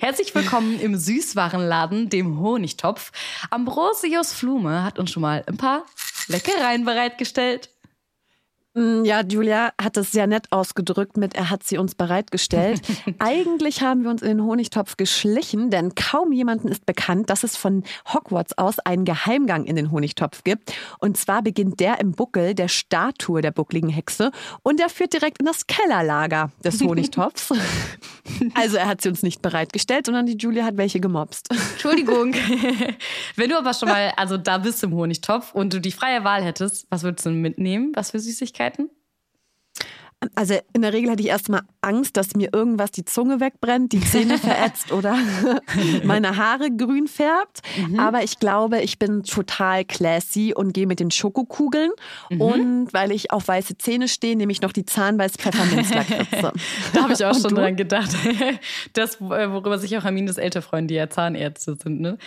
[0.00, 3.10] Herzlich willkommen im Süßwarenladen, dem Honigtopf.
[3.50, 5.86] Ambrosius Flume hat uns schon mal ein paar
[6.28, 7.68] Leckereien bereitgestellt.
[8.78, 12.80] Mm, Ja, Julia hat es sehr nett ausgedrückt mit, er hat sie uns bereitgestellt.
[13.18, 17.56] Eigentlich haben wir uns in den Honigtopf geschlichen, denn kaum jemanden ist bekannt, dass es
[17.56, 20.72] von Hogwarts aus einen Geheimgang in den Honigtopf gibt.
[20.98, 24.30] Und zwar beginnt der im Buckel der Statue der buckligen Hexe
[24.62, 27.52] und der führt direkt in das Kellerlager des Honigtopfs.
[28.54, 31.48] also er hat sie uns nicht bereitgestellt, sondern die Julia hat welche gemobst.
[31.72, 32.34] Entschuldigung.
[33.36, 36.42] Wenn du aber schon mal, also da bist im Honigtopf und du die freie Wahl
[36.42, 37.92] hättest, was würdest du mitnehmen?
[37.94, 38.67] Was für Süßigkeiten?
[38.68, 38.97] Möglichkeiten?
[40.34, 44.00] Also in der Regel hätte ich erstmal Angst, dass mir irgendwas die Zunge wegbrennt, die
[44.00, 45.16] Zähne verätzt oder
[46.04, 47.60] meine Haare grün färbt.
[47.98, 51.90] Aber ich glaube, ich bin total classy und gehe mit den Schokokugeln.
[52.30, 56.52] Und weil ich auf weiße Zähne stehe, nehme ich noch die Zahnbeiß-Pfefferminzlakritze.
[56.92, 57.60] Da habe ich auch Und schon du?
[57.60, 58.10] dran gedacht.
[58.94, 62.00] Das, äh, worüber sich auch Hermines Elternfreunde, die ja Zahnärzte sind.
[62.00, 62.18] Ne?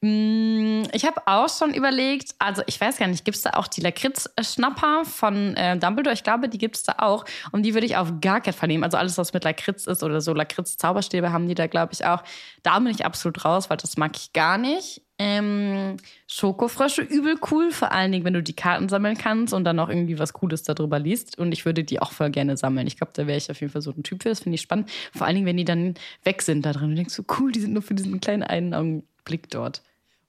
[0.00, 3.66] Mm, Ich habe auch schon überlegt, also ich weiß gar nicht, gibt es da auch
[3.68, 6.14] die Lakritz-Schnapper von äh, Dumbledore?
[6.14, 7.24] Ich glaube, die gibt es da auch.
[7.52, 8.84] Und die würde ich auf gar keinen Fall nehmen.
[8.84, 12.22] Also alles, was mit Lakritz ist oder so Lakritz-Zauberstäbe haben die da, glaube ich, auch.
[12.62, 15.02] Da bin ich absolut raus, weil das mag ich gar nicht.
[15.20, 15.96] Ähm,
[16.28, 19.88] Schokofrösche übel cool, vor allen Dingen, wenn du die Karten sammeln kannst und dann noch
[19.88, 21.38] irgendwie was Cooles darüber liest.
[21.38, 22.86] Und ich würde die auch voll gerne sammeln.
[22.86, 24.28] Ich glaube, da wäre ich auf jeden Fall so ein Typ für.
[24.28, 24.90] Das finde ich spannend.
[25.12, 26.90] Vor allen Dingen, wenn die dann weg sind da drin.
[26.90, 29.82] Du denkst so, cool, die sind nur für diesen kleinen einen Augenblick dort.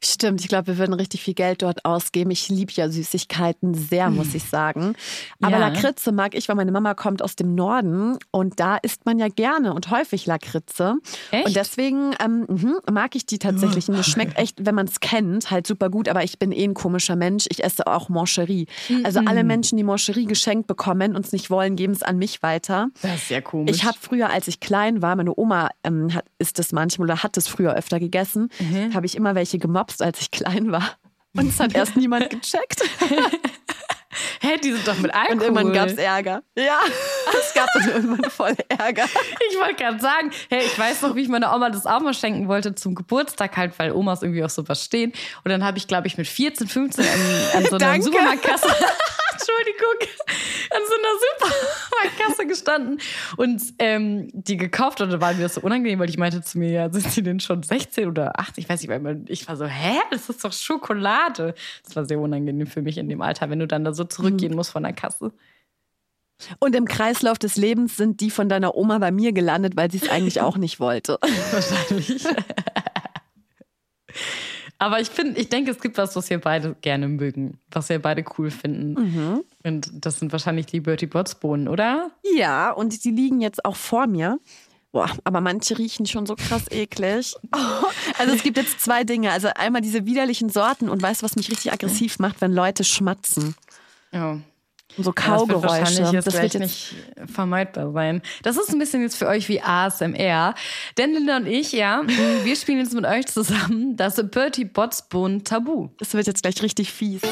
[0.03, 2.31] Stimmt, ich glaube, wir würden richtig viel Geld dort ausgeben.
[2.31, 4.95] Ich liebe ja Süßigkeiten sehr, muss ich sagen.
[5.41, 5.67] Aber Ja.
[5.69, 9.27] Lakritze mag ich, weil meine Mama kommt aus dem Norden und da isst man ja
[9.27, 10.95] gerne und häufig Lakritze.
[11.31, 11.47] Echt?
[11.47, 13.89] Und deswegen ähm, mhm, mag ich die tatsächlich.
[13.89, 16.07] Und das schmeckt echt, wenn man es kennt, halt super gut.
[16.07, 17.45] Aber ich bin eh ein komischer Mensch.
[17.49, 18.67] Ich esse auch Mancherie.
[19.03, 22.41] Also alle Menschen, die Mancherie geschenkt bekommen und es nicht wollen, geben es an mich
[22.41, 22.87] weiter.
[23.01, 23.75] Das ist sehr komisch.
[23.75, 27.21] Ich habe früher, als ich klein war, meine Oma ähm, hat, isst es manchmal oder
[27.23, 28.93] hat es früher öfter gegessen, Mhm.
[28.93, 29.57] habe ich immer welche
[29.89, 30.97] gemobst, als ich klein war.
[31.35, 32.81] Und es hat erst niemand gecheckt.
[34.41, 35.35] Hä, die sind doch mit Alkohol.
[35.35, 36.41] Und irgendwann gab es Ärger.
[36.57, 36.79] Ja,
[37.39, 39.05] es gab dann irgendwann voll Ärger.
[39.49, 42.13] Ich wollte gerade sagen, hey, ich weiß noch, wie ich meiner Oma das auch mal
[42.13, 45.13] schenken wollte zum Geburtstag, halt, weil Omas irgendwie auf sowas stehen.
[45.43, 47.11] Und dann habe ich, glaube ich, mit 14, 15 an,
[47.53, 48.03] an so einer Danke.
[48.03, 48.67] Supermarktkasse,
[49.39, 49.95] Entschuldigung,
[50.71, 51.51] an so einer
[52.19, 52.99] Supermarktkasse gestanden
[53.37, 55.01] und ähm, die gekauft.
[55.01, 57.23] Und da war mir das so unangenehm, weil ich meinte zu mir, ja, sind sie
[57.23, 58.63] denn schon 16 oder 18?
[58.63, 61.55] Ich weiß nicht, weil ich war so, hä, das ist doch Schokolade.
[61.83, 64.55] Das war sehr unangenehm für mich in dem Alter, wenn du dann da so zurückgehen
[64.55, 65.31] musst von der Kasse.
[66.59, 69.97] Und im Kreislauf des Lebens sind die von deiner Oma bei mir gelandet, weil sie
[69.97, 71.19] es eigentlich auch nicht wollte.
[71.51, 72.25] Wahrscheinlich.
[74.79, 77.99] Aber ich finde, ich denke, es gibt was, was wir beide gerne mögen, was wir
[77.99, 78.95] beide cool finden.
[79.63, 82.11] Und das sind wahrscheinlich die Bertie Bots Bohnen, oder?
[82.35, 84.39] Ja, und die liegen jetzt auch vor mir.
[84.91, 87.35] Boah, aber manche riechen schon so krass eklig.
[88.17, 89.31] Also es gibt jetzt zwei Dinge.
[89.31, 92.83] Also einmal diese widerlichen Sorten und weißt du, was mich richtig aggressiv macht, wenn Leute
[92.83, 93.55] schmatzen.
[94.11, 94.39] Ja.
[94.97, 95.67] Und so Das wird Kaugeräusche.
[95.67, 96.95] wahrscheinlich jetzt das wird nicht
[97.31, 98.21] vermeidbar sein.
[98.43, 100.55] Das ist ein bisschen jetzt für euch wie ASMR.
[100.97, 102.01] Denn Linda und ich, ja,
[102.43, 105.89] wir spielen jetzt mit euch zusammen das Bertie Bots Bohnen Tabu.
[105.99, 107.21] Das wird jetzt gleich richtig fies.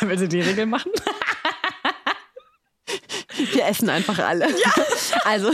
[0.00, 0.92] Willst du die Regel machen?
[3.52, 4.48] Wir essen einfach alle.
[4.48, 4.72] Ja.
[5.24, 5.50] Also.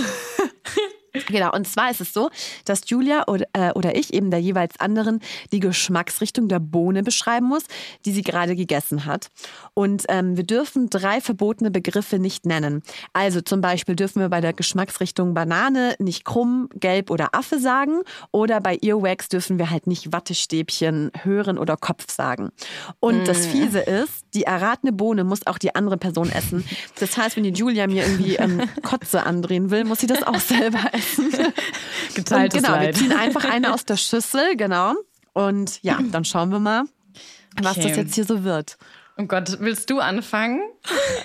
[1.28, 2.30] Genau, und zwar ist es so,
[2.64, 5.20] dass Julia oder, äh, oder ich eben der jeweils anderen
[5.52, 7.64] die Geschmacksrichtung der Bohne beschreiben muss,
[8.06, 9.28] die sie gerade gegessen hat.
[9.74, 12.82] Und ähm, wir dürfen drei verbotene Begriffe nicht nennen.
[13.12, 18.00] Also zum Beispiel dürfen wir bei der Geschmacksrichtung Banane nicht krumm, gelb oder Affe sagen.
[18.30, 22.50] Oder bei Earwax dürfen wir halt nicht Wattestäbchen, hören oder Kopf sagen.
[23.00, 26.64] Und das Fiese ist, die erratene Bohne muss auch die andere Person essen.
[26.98, 30.40] Das heißt, wenn die Julia mir irgendwie ähm, Kotze andrehen will, muss sie das auch
[30.40, 31.26] selber essen.
[31.34, 32.96] Und Geteiltes genau, wir Leid.
[32.96, 34.94] ziehen einfach eine aus der Schüssel, genau.
[35.34, 36.84] Und ja, dann schauen wir mal,
[37.60, 37.88] was Okay.
[37.88, 38.76] das jetzt hier so wird.
[39.18, 40.62] Oh Gott, willst du anfangen?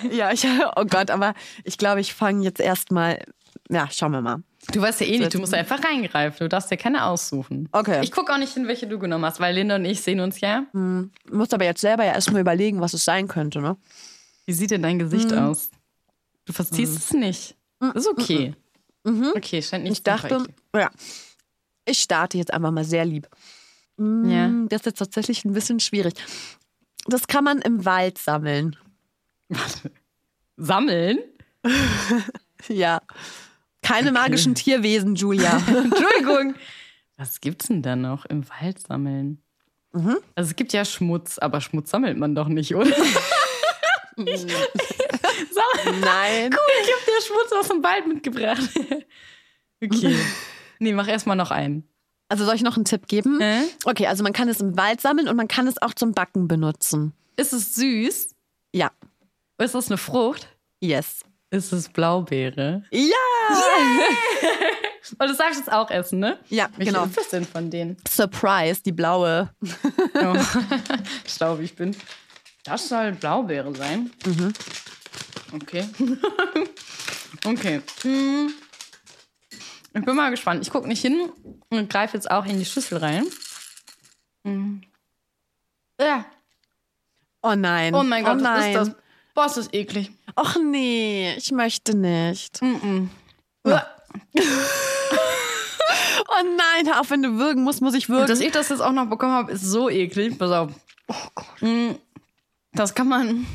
[0.12, 0.46] Ja, ich,
[0.76, 1.34] oh Gott, aber
[1.64, 3.24] ich glaube, ich fange jetzt erstmal,
[3.68, 4.42] ja, schauen wir mal.
[4.72, 6.44] Du weißt ja eh nicht, du musst einfach reingreifen.
[6.44, 7.68] Du darfst dir keine aussuchen.
[7.72, 8.00] Okay.
[8.02, 10.40] Ich gucke auch nicht hin, welche du genommen hast, weil Linda und ich sehen uns
[10.40, 10.66] ja.
[10.72, 13.76] Du musst aber jetzt selber ja erstmal überlegen, was es sein könnte, ne?
[14.44, 15.70] Wie sieht denn dein Gesicht aus?
[16.44, 17.56] Du verziehst es nicht.
[17.80, 18.54] Das ist okay.
[19.04, 20.44] Okay, scheint nicht Ich dachte,
[20.74, 20.90] ja,
[21.86, 23.28] ich starte jetzt einfach mal sehr lieb.
[23.98, 24.50] Ja.
[24.68, 26.14] Das ist jetzt tatsächlich ein bisschen schwierig.
[27.06, 28.76] Das kann man im Wald sammeln.
[30.56, 31.18] Sammeln?
[32.66, 33.00] Ja.
[33.88, 35.56] Keine magischen Tierwesen, Julia.
[35.66, 36.54] Entschuldigung.
[37.16, 39.42] Was gibt's denn da noch im Wald sammeln?
[40.34, 42.86] Also es gibt ja Schmutz, aber Schmutz sammelt man doch nicht, oder?
[44.16, 46.52] Sammel- Nein.
[46.52, 48.68] Cool, ich hab dir Schmutz aus dem Wald mitgebracht.
[49.84, 50.16] okay.
[50.78, 51.88] Nee, mach erstmal noch einen.
[52.28, 53.40] Also soll ich noch einen Tipp geben?
[53.40, 53.62] Äh?
[53.84, 56.46] Okay, also man kann es im Wald sammeln und man kann es auch zum Backen
[56.46, 57.14] benutzen.
[57.36, 58.34] Ist es süß?
[58.72, 58.90] Ja.
[59.58, 60.48] Ist es eine Frucht?
[60.80, 61.24] Yes.
[61.50, 62.82] Ist es Blaubeere?
[62.90, 63.00] Ja!
[65.18, 66.38] Und das darf ich jetzt auch essen, ne?
[66.50, 67.06] Ja, Welche genau.
[67.06, 67.96] ist das denn von denen?
[68.06, 69.50] Surprise, die blaue.
[70.14, 70.36] Oh.
[71.26, 71.96] Staub ich bin.
[72.64, 74.10] Das soll Blaubeere sein.
[75.54, 75.88] Okay.
[77.46, 77.80] okay.
[78.02, 78.52] Hm.
[79.94, 80.60] Ich bin mal gespannt.
[80.62, 81.32] Ich gucke nicht hin
[81.70, 83.24] und greife jetzt auch in die Schüssel rein.
[84.44, 84.82] Hm.
[85.98, 86.26] Ja.
[87.42, 87.94] Oh nein.
[87.94, 88.76] Oh mein Gott, oh was nein.
[88.76, 88.96] ist das?
[89.38, 90.10] Boah, ist das eklig.
[90.34, 92.60] Och nee, ich möchte nicht.
[93.64, 93.86] Ja.
[96.30, 98.26] Oh nein, auf, wenn du würgen musst, muss ich Und würgen.
[98.26, 100.36] dass ich das jetzt auch noch bekommen habe, ist so eklig.
[100.38, 100.72] Pass auf.
[101.60, 101.92] Mm,
[102.72, 103.46] Das kann man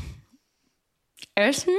[1.34, 1.74] essen.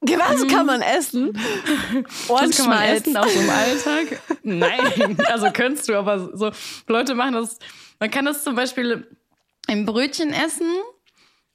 [0.00, 1.32] Was kann man essen?
[2.28, 3.00] Das kann man Ohrenschmalz.
[3.02, 4.20] essen, auch so im Alltag.
[4.42, 6.50] Nein, also könntest du, aber so
[6.88, 7.58] Leute machen das.
[8.00, 9.06] Man kann das zum Beispiel
[9.68, 10.66] im Brötchen essen,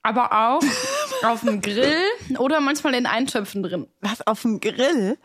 [0.03, 0.61] aber auch
[1.23, 2.03] auf dem Grill
[2.37, 3.87] oder manchmal in Eintöpfen drin.
[4.01, 5.17] Was, auf dem Grill?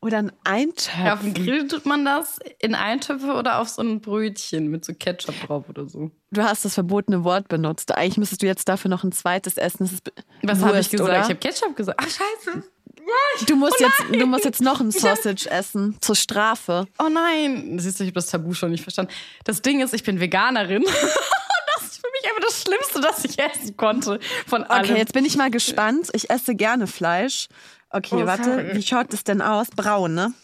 [0.00, 1.06] Oder ein Eintöpfen?
[1.06, 4.84] Ja, auf dem Grill tut man das in Eintöpfe oder auf so ein Brötchen mit
[4.84, 6.10] so Ketchup drauf oder so.
[6.30, 7.90] Du hast das verbotene Wort benutzt.
[7.92, 9.90] Eigentlich müsstest du jetzt dafür noch ein zweites essen.
[10.42, 11.08] Was habe ich gesagt?
[11.08, 11.20] Oder?
[11.20, 11.98] Ich habe Ketchup gesagt.
[12.02, 12.64] Ach, scheiße.
[13.46, 16.86] Du musst, jetzt, du musst jetzt noch ein Sausage essen, zur Strafe.
[16.98, 17.78] Oh nein.
[17.78, 19.12] Siehst du, ich habe das Tabu schon nicht verstanden.
[19.44, 20.84] Das Ding ist, ich bin Veganerin.
[22.04, 24.20] für mich einfach das Schlimmste, das ich essen konnte.
[24.46, 24.84] Von allem.
[24.90, 26.08] Okay, jetzt bin ich mal gespannt.
[26.12, 27.48] Ich esse gerne Fleisch.
[27.90, 28.74] Okay, Oh, warte, sorry.
[28.76, 29.68] wie schaut es denn aus?
[29.74, 30.34] Braun, ne?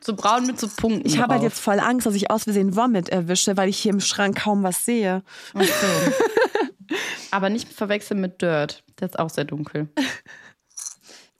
[0.00, 1.06] So braun mit so Punkten.
[1.06, 3.90] Ich habe halt jetzt voll Angst, dass ich aus Versehen Vomit erwische, weil ich hier
[3.92, 5.22] im Schrank kaum was sehe.
[5.54, 5.60] So.
[7.30, 8.82] Aber nicht verwechseln mit Dirt.
[9.00, 9.88] Der ist auch sehr dunkel.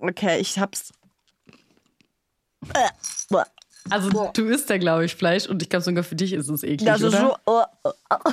[0.03, 0.93] Okay, ich hab's.
[3.89, 6.63] Also du isst ja, glaube ich, Fleisch und ich glaube sogar für dich ist es
[6.63, 7.35] eklig, Das ist so.
[7.47, 8.17] oh, oh, oh.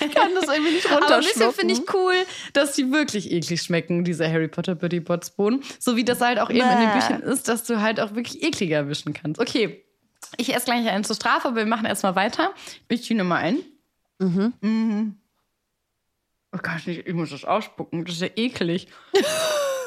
[0.00, 1.52] Ich kann das irgendwie nicht Aber ein bisschen runterschlucken.
[1.54, 2.14] finde ich cool,
[2.54, 5.62] dass die wirklich eklig schmecken, diese Harry Potter Bertie Bots Bohnen.
[5.78, 6.94] So wie das halt auch eben in den Bäh.
[6.98, 9.40] Büchern ist, dass du halt auch wirklich ekliger erwischen kannst.
[9.40, 9.84] Okay,
[10.38, 12.52] ich esse gleich einen zur Strafe, aber wir machen erstmal weiter.
[12.88, 13.58] Ich ziehe mal ein.
[14.18, 15.16] Mhm.
[16.52, 18.04] Oh Gott, ich, ich muss das ausspucken.
[18.04, 18.88] Das ist ja eklig.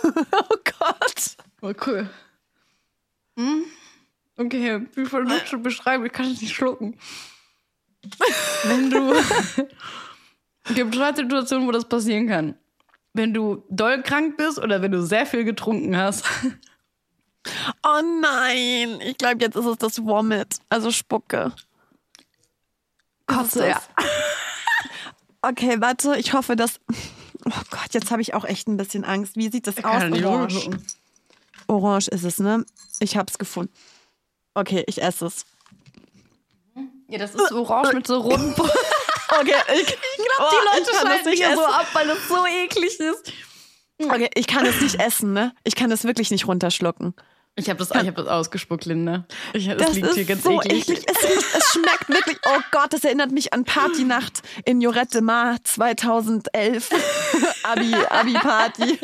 [0.06, 1.38] Oh Gott.
[1.62, 2.06] Okay.
[3.40, 3.64] Hm?
[4.46, 6.98] Okay, wie voll das zu beschreiben, ich kann es nicht schlucken.
[8.64, 9.14] Wenn du.
[10.64, 12.56] es gibt zwei Situationen, wo das passieren kann.
[13.14, 16.26] Wenn du doll krank bist oder wenn du sehr viel getrunken hast.
[17.86, 19.02] Oh nein.
[19.02, 20.60] Ich glaube, jetzt ist es das Vomit.
[20.70, 21.52] Also Spucke.
[23.28, 23.82] Kotze, ja.
[25.42, 26.16] Okay, warte.
[26.18, 26.80] Ich hoffe, dass.
[27.46, 29.36] Oh Gott, jetzt habe ich auch echt ein bisschen Angst.
[29.36, 30.04] Wie sieht das Ich aus?
[30.04, 30.70] Orange.
[31.68, 32.66] Orange ist es, ne?
[33.02, 33.74] Ich hab's gefunden.
[34.54, 35.46] Okay, ich esse es.
[37.08, 38.70] Ja, das ist orange mit so Punkten.
[39.40, 43.34] Okay, ich, ich glaube, die Leute schalten hier so ab, weil das so eklig ist.
[44.00, 45.54] Okay, ich kann es nicht essen, ne?
[45.64, 47.16] Ich kann es wirklich nicht runterschlucken.
[47.56, 49.26] Ich habe das, ich hab das ausgespuckt, Linda.
[49.54, 50.90] Ich, das, liegt ist hier ganz so eklig.
[50.90, 51.06] eklig.
[51.08, 52.38] Es, riecht, es schmeckt wirklich.
[52.48, 56.90] Oh Gott, das erinnert mich an Partynacht in Jorette Mar 2011.
[57.64, 59.00] Abi, Abi-Party.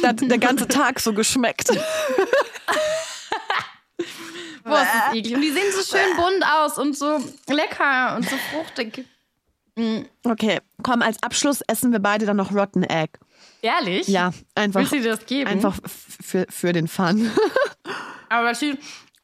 [0.00, 1.70] Da hat der ganze Tag so geschmeckt.
[4.64, 5.34] Boah, ist eklig.
[5.34, 9.04] Und die sehen so schön bunt aus und so lecker und so fruchtig.
[10.24, 13.18] Okay, komm, als Abschluss essen wir beide dann noch Rotten Egg.
[13.62, 14.06] Ehrlich?
[14.08, 14.80] Ja, einfach.
[14.80, 15.48] Willst du dir das geben?
[15.48, 17.30] Einfach für, für den Fun.
[18.28, 18.52] Aber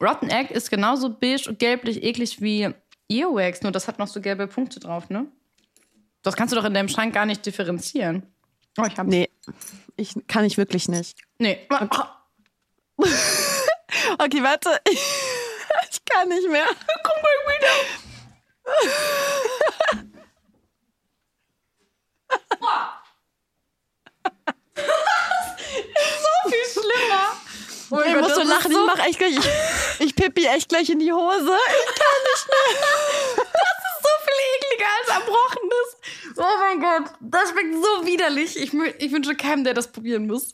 [0.01, 2.73] Rotten Egg ist genauso beige und gelblich eklig wie
[3.09, 5.27] Earwax, nur das hat noch so gelbe Punkte drauf, ne?
[6.21, 8.23] Das kannst du doch in deinem Schrank gar nicht differenzieren.
[8.77, 9.09] Oh, ich hab's.
[9.09, 9.29] Nee,
[9.95, 11.17] ich, kann ich wirklich nicht.
[11.39, 11.59] Nee.
[14.17, 14.69] Okay, warte.
[16.09, 16.65] Ich kann nicht mehr.
[17.03, 17.69] Komm mal wieder.
[26.19, 27.35] so viel schlimmer.
[27.91, 29.35] Oh Ich Gott, muss so das ist lachen, so ich mach echt gleich.
[29.37, 31.45] Ich, ich pippi echt gleich in die Hose.
[31.45, 31.53] so
[34.25, 35.58] viel ekliger als Erbrochenes.
[36.41, 38.55] Oh mein Gott, das schmeckt so widerlich.
[38.55, 40.53] Ich, ich wünsche keinem, der das probieren muss.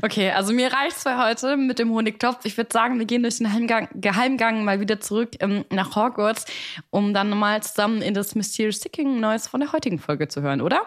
[0.00, 2.44] Okay, also mir reicht's für heute mit dem Honigtopf.
[2.44, 6.44] Ich würde sagen, wir gehen durch den Heimgang, Geheimgang mal wieder zurück ähm, nach Hogwarts,
[6.90, 10.60] um dann mal zusammen in das Mysterious Sticking Neues von der heutigen Folge zu hören,
[10.60, 10.82] oder?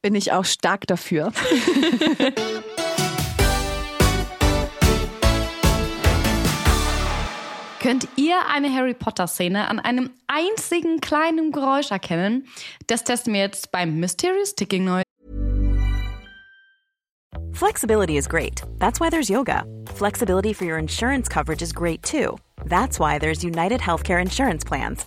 [0.00, 1.32] Bin ich auch stark dafür.
[7.86, 12.48] Könnt ihr eine Harry Potter-Szene an einem einzigen kleinen Geräusch erkennen?
[12.88, 15.04] Das testen wir jetzt beim Mysterious Sticking Noise.
[17.52, 18.64] Flexibility is great.
[18.80, 19.62] That's why there's yoga.
[19.94, 22.36] Flexibility for your insurance coverage is great too.
[22.64, 25.06] That's why there's United Healthcare Insurance Plans.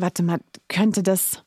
[0.00, 0.38] Warte mal,
[0.68, 1.44] könnte das.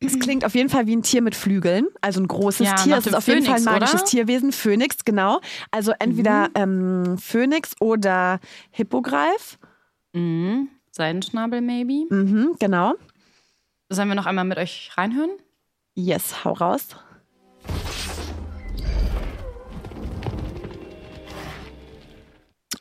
[0.00, 2.96] Es klingt auf jeden Fall wie ein Tier mit Flügeln, also ein großes Ja, Tier.
[2.96, 4.10] Es ist auf jeden Fall ein Phönix, magisches oder?
[4.10, 5.40] Tierwesen, Phönix, genau.
[5.70, 9.58] Also entweder ähm, Phönix oder Hippogreif.
[10.12, 10.68] Mhm.
[10.90, 12.06] Seidenschnabel, maybe.
[12.14, 12.94] Mhm, genau.
[13.88, 15.30] Sollen wir noch einmal mit euch reinhören?
[15.94, 16.88] Yes, hau raus.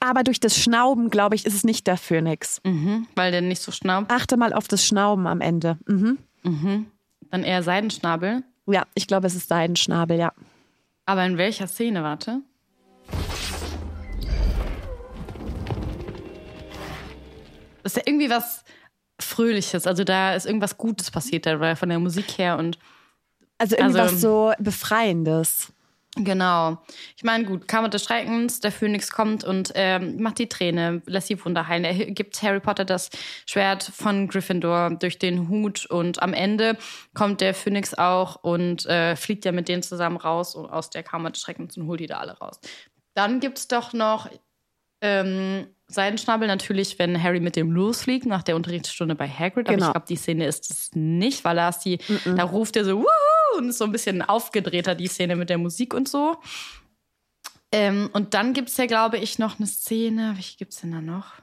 [0.04, 2.60] Aber durch das Schnauben, glaube ich, ist es nicht der Phönix.
[2.66, 4.12] Mhm, weil der nicht so schnaubt.
[4.12, 5.78] Achte mal auf das Schnauben am Ende.
[5.86, 6.18] Mhm.
[7.30, 8.44] Dann eher Seidenschnabel.
[8.66, 10.34] Ja, ich glaube, es ist Seidenschnabel, ja.
[11.06, 12.42] Aber in welcher Szene, warte?
[17.84, 18.64] Das ist ja irgendwie was
[19.20, 19.88] Fröhliches.
[19.88, 22.78] Also da ist irgendwas Gutes passiert, da, von der Musik her und
[23.58, 25.72] Also irgendwas Also- so Befreiendes.
[26.18, 26.78] Genau.
[27.16, 31.30] Ich meine, gut, Kammer des Schreckens, der Phönix kommt und ähm, macht die Träne, lässt
[31.30, 31.86] die Wunder heilen.
[31.86, 33.10] Er gibt Harry Potter das
[33.46, 36.78] Schwert von Gryffindor durch den Hut und am Ende
[37.14, 41.04] kommt der Phönix auch und äh, fliegt ja mit denen zusammen raus und aus der
[41.04, 42.60] Kammer des Schreckens und holt die da alle raus.
[43.14, 44.30] Dann gibt's doch noch
[45.02, 49.68] ähm, Seidenschnabel natürlich, wenn Harry mit dem losfliegt nach der Unterrichtsstunde bei Hagrid.
[49.68, 49.88] Aber Genau.
[49.88, 53.00] ich glaube, die Szene ist es nicht, weil da ist die, da ruft er so
[53.00, 53.08] Wuhu!
[53.58, 56.38] Und ist so ein bisschen aufgedrehter, die Szene mit der Musik und so.
[57.72, 60.34] Ähm, und dann gibt es ja, glaube ich, noch eine Szene.
[60.36, 61.42] Welche gibt es denn da noch?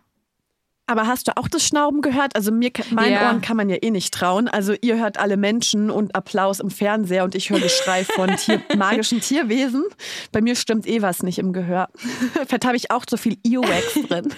[0.91, 2.35] Aber hast du auch das Schnauben gehört?
[2.35, 3.27] Also mir, meinen Ja.
[3.27, 4.49] Ohren kann man ja eh nicht trauen.
[4.49, 8.63] Also ihr hört alle Menschen und Applaus im Fernseher und ich höre Geschrei von Tier,
[8.77, 9.85] magischen Tierwesen.
[10.33, 11.91] Bei mir stimmt eh was nicht im Gehör.
[12.47, 14.33] Vielleicht habe ich auch so viel Earwax drin.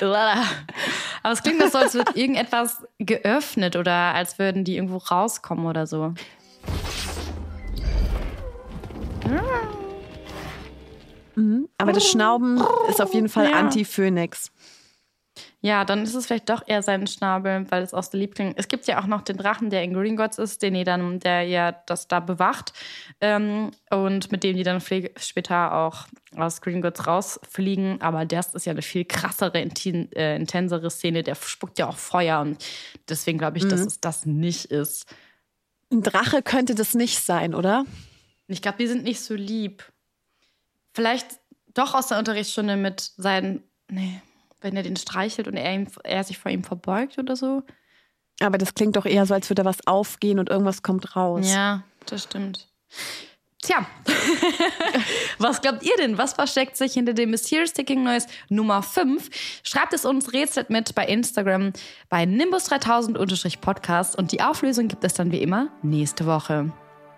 [1.22, 5.86] Aber es klingt so, als wird irgendetwas geöffnet oder als würden die irgendwo rauskommen oder
[5.86, 6.14] so.
[11.78, 13.58] Aber das Schnauben ist auf jeden Fall Ja.
[13.58, 14.50] Anti-Phönix.
[15.60, 18.54] Ja, dann ist es vielleicht doch eher sein Schnabel, weil es aus der Liebling.
[18.56, 21.42] Es gibt ja auch noch den Drachen, der in Gringotts ist, den die dann, der
[21.42, 22.72] ja das da bewacht
[23.20, 26.06] ähm, und mit dem die dann später auch
[26.36, 28.00] aus Gringotts rausfliegen.
[28.00, 31.22] Aber das ist ja eine viel krassere, intin, äh, intensere Szene.
[31.22, 32.64] Der spuckt ja auch Feuer und
[33.08, 35.06] deswegen glaube ich, dass es das nicht ist.
[35.92, 37.84] Ein Drache könnte das nicht sein, oder?
[38.48, 39.84] Ich glaube, die sind nicht so lieb.
[40.92, 41.26] Vielleicht
[41.74, 44.20] doch aus der Unterrichtsstunde mit seinen, nee,
[44.60, 47.62] wenn er den streichelt und er, ihm, er sich vor ihm verbeugt oder so.
[48.40, 51.50] Aber das klingt doch eher so, als würde da was aufgehen und irgendwas kommt raus.
[51.50, 52.68] Ja, das stimmt.
[53.62, 53.86] Tja,
[55.38, 56.18] was glaubt ihr denn?
[56.18, 59.28] Was versteckt sich hinter dem Mysterious Ticking Noise Nummer 5?
[59.62, 61.72] Schreibt es uns rätselt mit bei Instagram
[62.08, 66.72] bei Nimbus3000-Podcast und die Auflösung gibt es dann wie immer nächste Woche.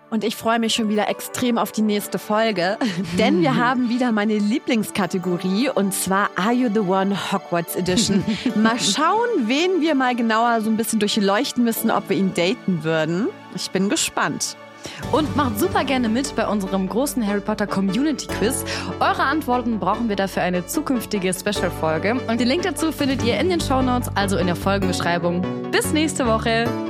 [0.09, 2.77] Und ich freue mich schon wieder extrem auf die nächste Folge,
[3.17, 8.23] denn wir haben wieder meine Lieblingskategorie und zwar Are You the One Hogwarts Edition.
[8.55, 12.83] Mal schauen, wen wir mal genauer so ein bisschen durchleuchten müssen, ob wir ihn daten
[12.83, 13.27] würden.
[13.55, 14.57] Ich bin gespannt.
[15.11, 18.63] Und macht super gerne mit bei unserem großen Harry Potter Community Quiz.
[18.99, 22.15] Eure Antworten brauchen wir dafür eine zukünftige Special-Folge.
[22.27, 25.45] Und den Link dazu findet ihr in den Shownotes, also in der Folgenbeschreibung.
[25.71, 26.88] Bis nächste Woche.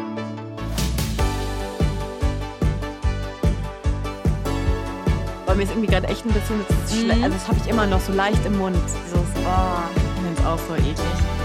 [5.50, 7.88] Weil mir ist irgendwie gerade echt ein bisschen, das schle- also das habe ich immer
[7.88, 8.76] noch so leicht im Mund.
[8.86, 9.82] Dieses, oh.
[9.96, 11.39] Ich finde es auch so eklig.